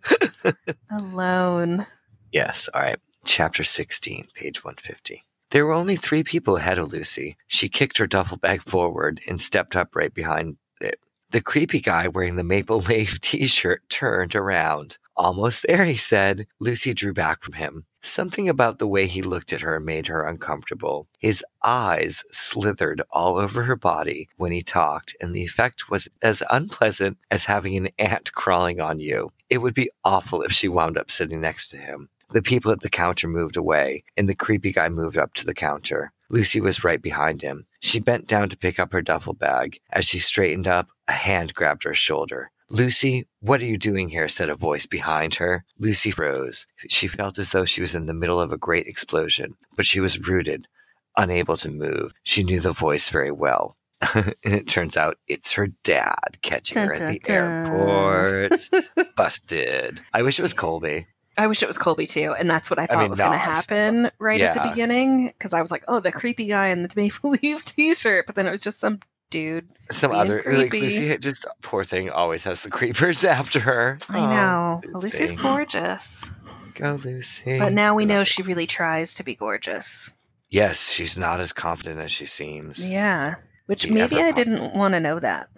[0.91, 1.87] Alone.
[2.33, 2.69] yes.
[2.73, 2.99] All right.
[3.29, 5.23] Chapter 16, page 150.
[5.51, 7.37] There were only three people ahead of Lucy.
[7.47, 10.99] She kicked her duffel bag forward and stepped up right behind it.
[11.31, 14.97] The creepy guy wearing the maple leaf t shirt turned around.
[15.15, 16.47] Almost there, he said.
[16.59, 17.85] Lucy drew back from him.
[18.01, 21.07] Something about the way he looked at her made her uncomfortable.
[21.19, 26.43] His eyes slithered all over her body when he talked, and the effect was as
[26.49, 29.29] unpleasant as having an ant crawling on you.
[29.51, 32.09] It would be awful if she wound up sitting next to him.
[32.31, 35.55] The people at the counter moved away, and the creepy guy moved up to the
[35.55, 36.13] counter.
[36.31, 37.67] Lucy was right behind him.
[37.81, 39.81] She bent down to pick up her duffel bag.
[39.91, 42.51] As she straightened up, a hand grabbed her shoulder.
[42.69, 44.29] Lucy, what are you doing here?
[44.29, 45.65] said a voice behind her.
[45.79, 46.67] Lucy froze.
[46.89, 50.01] She felt as though she was in the middle of a great explosion, but she
[50.01, 50.69] was rooted,
[51.17, 52.13] unable to move.
[52.25, 53.79] She knew the voice very well.
[54.15, 57.67] and it turns out it's her dad catching Dun, her at dun, the dun.
[57.67, 59.17] airport.
[59.17, 59.99] Busted.
[60.13, 61.07] I wish it was Colby.
[61.39, 63.39] I wish it was Colby too, and that's what I thought mean, was going to
[63.39, 66.93] happen right at the beginning because I was like, "Oh, the creepy guy in the
[66.97, 69.69] maple leaf T-shirt," but then it was just some dude.
[69.93, 70.81] Some other like creepy.
[70.81, 73.99] Lucy just poor thing always has the creepers after her.
[74.09, 75.19] I Oh, know Lucy.
[75.25, 76.33] Lucy's gorgeous,
[76.75, 77.59] Go Lucy.
[77.59, 80.15] but now we know she really tries to be gorgeous.
[80.51, 82.79] Yes, she's not as confident as she seems.
[82.91, 83.35] Yeah,
[83.67, 85.49] which Be maybe I didn't want to know that.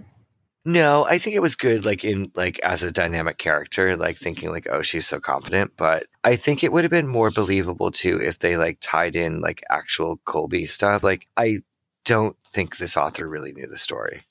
[0.65, 4.51] No, I think it was good, like in like as a dynamic character, like thinking
[4.51, 5.73] like, oh, she's so confident.
[5.77, 9.41] But I think it would have been more believable too if they like tied in
[9.41, 11.03] like actual Colby stuff.
[11.03, 11.61] Like I
[12.05, 14.23] don't think this author really knew the story.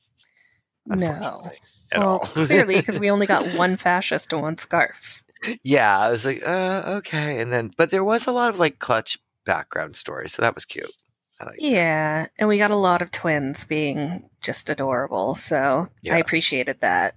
[0.85, 1.51] No,
[1.95, 5.23] well, clearly because we only got one fascist and one scarf.
[5.63, 7.41] yeah, I was like, uh, okay.
[7.41, 10.65] And then but there was a lot of like clutch background story, so that was
[10.65, 10.91] cute.
[11.45, 16.15] Like Yeah, and we got a lot of twins being just adorable, so Yeah.
[16.15, 17.15] I appreciated that.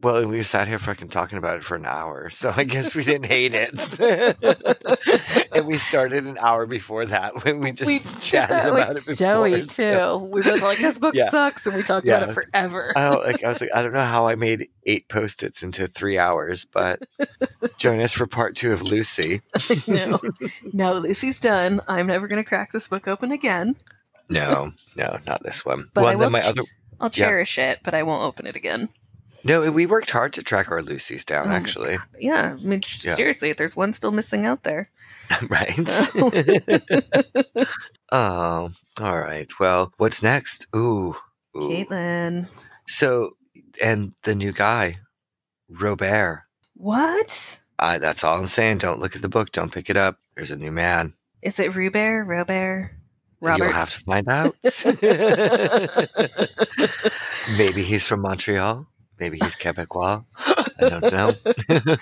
[0.00, 3.02] Well, we sat here fucking talking about it for an hour, so I guess we
[3.02, 3.74] didn't hate it.
[5.52, 8.88] and we started an hour before that when we just we did chatted that about
[8.90, 9.26] with it before.
[9.48, 10.24] Joey so- too.
[10.26, 11.28] We both were like, "This book Yeah.
[11.30, 12.92] sucks," and we talked about it forever.
[12.94, 16.16] I, like, I was like, I don't know how I made eight post-its into three
[16.16, 17.02] hours, but
[17.80, 19.40] join us for part two of Lucy.
[19.88, 20.20] no,
[20.72, 21.80] no, Lucy's done.
[21.88, 23.74] I'm never going to crack this book open again.
[24.30, 25.88] No, no, not this one.
[25.92, 26.62] But well, I then will my ch- other
[27.00, 27.26] I'll Yeah.
[27.26, 28.90] cherish it, but I won't open it again.
[29.44, 31.48] No, we worked hard to track our Lucy's down.
[31.48, 33.14] Oh actually, Yeah, I mean, Yeah.
[33.14, 34.88] seriously, if there's one still missing out there.
[35.48, 35.74] right?
[35.88, 36.30] So-
[38.12, 38.70] oh,
[39.00, 39.48] all right.
[39.60, 40.66] Well, what's next?
[40.74, 41.14] Ooh,
[41.56, 41.60] ooh.
[41.60, 42.48] Caitlin.
[42.88, 43.36] So,
[43.82, 44.98] and the new guy,
[45.68, 46.44] Robert.
[46.74, 47.60] What?
[47.78, 48.78] Uh, that's all I'm saying.
[48.78, 49.52] Don't look at the book.
[49.52, 50.18] Don't pick it up.
[50.34, 51.14] There's a new man.
[51.42, 52.24] Is it Robert?
[52.24, 52.90] Robert?
[53.40, 53.64] Robert?
[53.64, 54.56] You'll have to find out.
[57.56, 58.86] Maybe he's from Montreal.
[59.18, 60.24] Maybe he's Quebecois.
[60.80, 61.34] I don't know.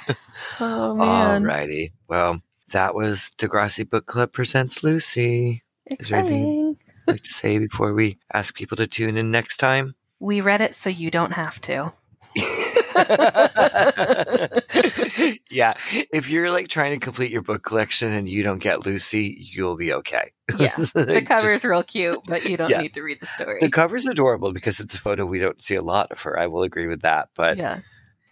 [0.60, 1.42] oh, man.
[1.44, 1.92] Alrighty.
[2.08, 2.42] Well,
[2.72, 5.62] that was Degrassi Book Club presents Lucy.
[5.86, 6.76] Is there anything- Exciting.
[7.08, 9.94] I'd like to say before we ask people to tune in next time.
[10.18, 11.92] We read it so you don't have to.
[15.50, 15.74] yeah,
[16.12, 19.76] if you're like trying to complete your book collection and you don't get Lucy, you'll
[19.76, 20.32] be okay.
[20.58, 22.82] Yeah, The cover is real cute, but you don't Yeah.
[22.82, 23.58] need to read the story.
[23.60, 26.38] the cover's adorable because it's a photo we don't see a lot of her.
[26.38, 27.80] I will agree with that, but yeah,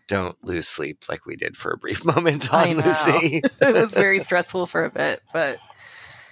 [0.08, 2.76] don't lose sleep like we did for a brief moment on.
[2.78, 3.42] Lucy.
[3.60, 5.58] it was very stressful for a bit, but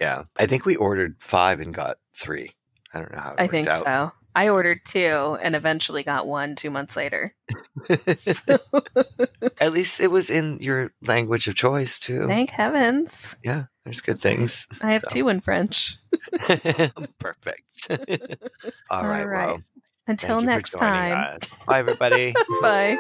[0.01, 2.55] yeah, I think we ordered five and got three.
[2.95, 3.31] I don't know how.
[3.31, 3.85] It I think out.
[3.85, 4.13] so.
[4.35, 7.35] I ordered two and eventually got one two months later.
[8.15, 8.59] So,
[9.61, 12.27] At least it was in your language of choice too.
[12.27, 13.37] thank heavens.
[13.45, 14.67] yeah, there's good things.
[14.81, 15.15] I have So.
[15.15, 15.97] two in French.
[17.19, 17.63] Perfect.
[17.91, 19.21] All right.
[19.21, 19.27] All right.
[19.47, 19.63] Well,
[20.07, 21.37] Until thank you for next time.
[21.37, 21.65] us.
[21.67, 22.35] Bye, everybody.
[22.63, 22.97] Bye.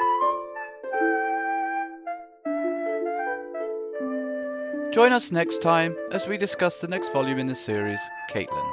[4.92, 8.70] Join us next time as we discuss the next volume in the series, Caitlin.